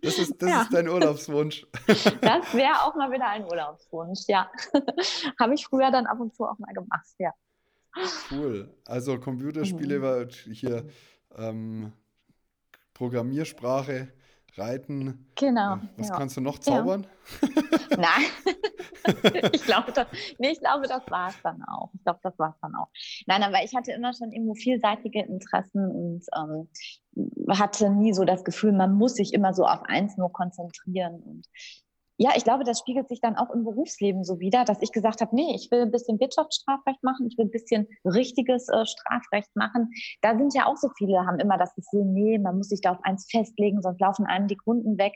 [0.00, 0.62] Das ist, das ja.
[0.62, 1.66] ist dein Urlaubswunsch.
[2.20, 4.48] Das wäre auch mal wieder ein Urlaubswunsch, ja.
[5.40, 7.32] Habe ich früher dann ab und zu auch mal gemacht, ja.
[8.30, 8.72] Cool.
[8.86, 10.02] Also Computerspiele mhm.
[10.02, 10.86] war hier
[11.36, 11.92] ähm,
[12.94, 14.08] Programmiersprache
[14.56, 15.26] Reiten.
[15.34, 15.76] Genau.
[15.76, 16.16] Äh, was ja.
[16.16, 17.06] kannst du noch zaubern?
[17.42, 17.48] Ja.
[17.96, 18.24] Nein,
[19.52, 20.06] ich glaube, das,
[20.38, 21.90] nee, ich glaube, das war es dann auch.
[21.94, 22.88] Ich glaube, das war es dann auch.
[23.26, 26.68] Nein, aber ich hatte immer schon irgendwo vielseitige Interessen und ähm,
[27.48, 31.20] hatte nie so das Gefühl, man muss sich immer so auf eins nur konzentrieren.
[31.20, 31.46] Und
[32.20, 35.20] ja, ich glaube, das spiegelt sich dann auch im Berufsleben so wieder, dass ich gesagt
[35.20, 39.54] habe, nee, ich will ein bisschen Wirtschaftsstrafrecht machen, ich will ein bisschen richtiges äh, Strafrecht
[39.54, 39.92] machen.
[40.20, 42.90] Da sind ja auch so viele, haben immer das Gefühl, nee, man muss sich da
[42.90, 45.14] auf eins festlegen, sonst laufen einem die Kunden weg.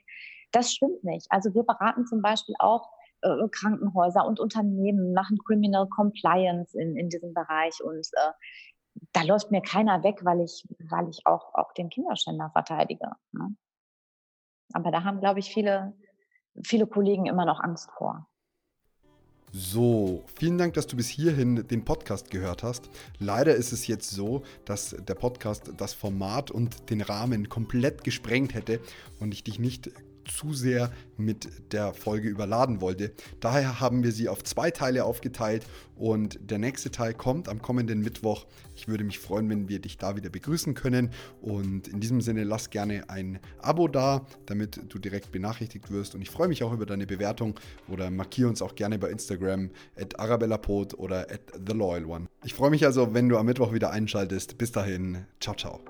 [0.53, 1.27] Das stimmt nicht.
[1.31, 2.89] Also wir beraten zum Beispiel auch
[3.23, 8.31] äh, Krankenhäuser und Unternehmen, machen Criminal Compliance in, in diesem Bereich und äh,
[9.13, 13.11] da läuft mir keiner weg, weil ich, weil ich auch, auch den Kinderschänder verteidige.
[13.33, 13.57] Ne?
[14.73, 15.95] Aber da haben, glaube ich, viele
[16.63, 18.27] viele Kollegen immer noch Angst vor.
[19.55, 22.89] So, vielen Dank, dass du bis hierhin den Podcast gehört hast.
[23.19, 28.55] Leider ist es jetzt so, dass der Podcast das Format und den Rahmen komplett gesprengt
[28.55, 28.81] hätte
[29.21, 29.91] und ich dich nicht
[30.25, 33.13] zu sehr mit der Folge überladen wollte.
[33.41, 35.67] Daher haben wir sie auf zwei Teile aufgeteilt
[35.97, 38.47] und der nächste Teil kommt am kommenden Mittwoch.
[38.75, 41.11] Ich würde mich freuen, wenn wir dich da wieder begrüßen können
[41.41, 46.23] und in diesem Sinne lass gerne ein Abo da, damit du direkt benachrichtigt wirst und
[46.23, 47.59] ich freue mich auch über deine Bewertung
[47.89, 52.27] oder markiere uns auch gerne bei Instagram at arabellapod oder at the loyal one.
[52.45, 54.59] Ich freue mich also, wenn du am Mittwoch wieder einschaltest.
[54.59, 55.81] Bis dahin, ciao ciao.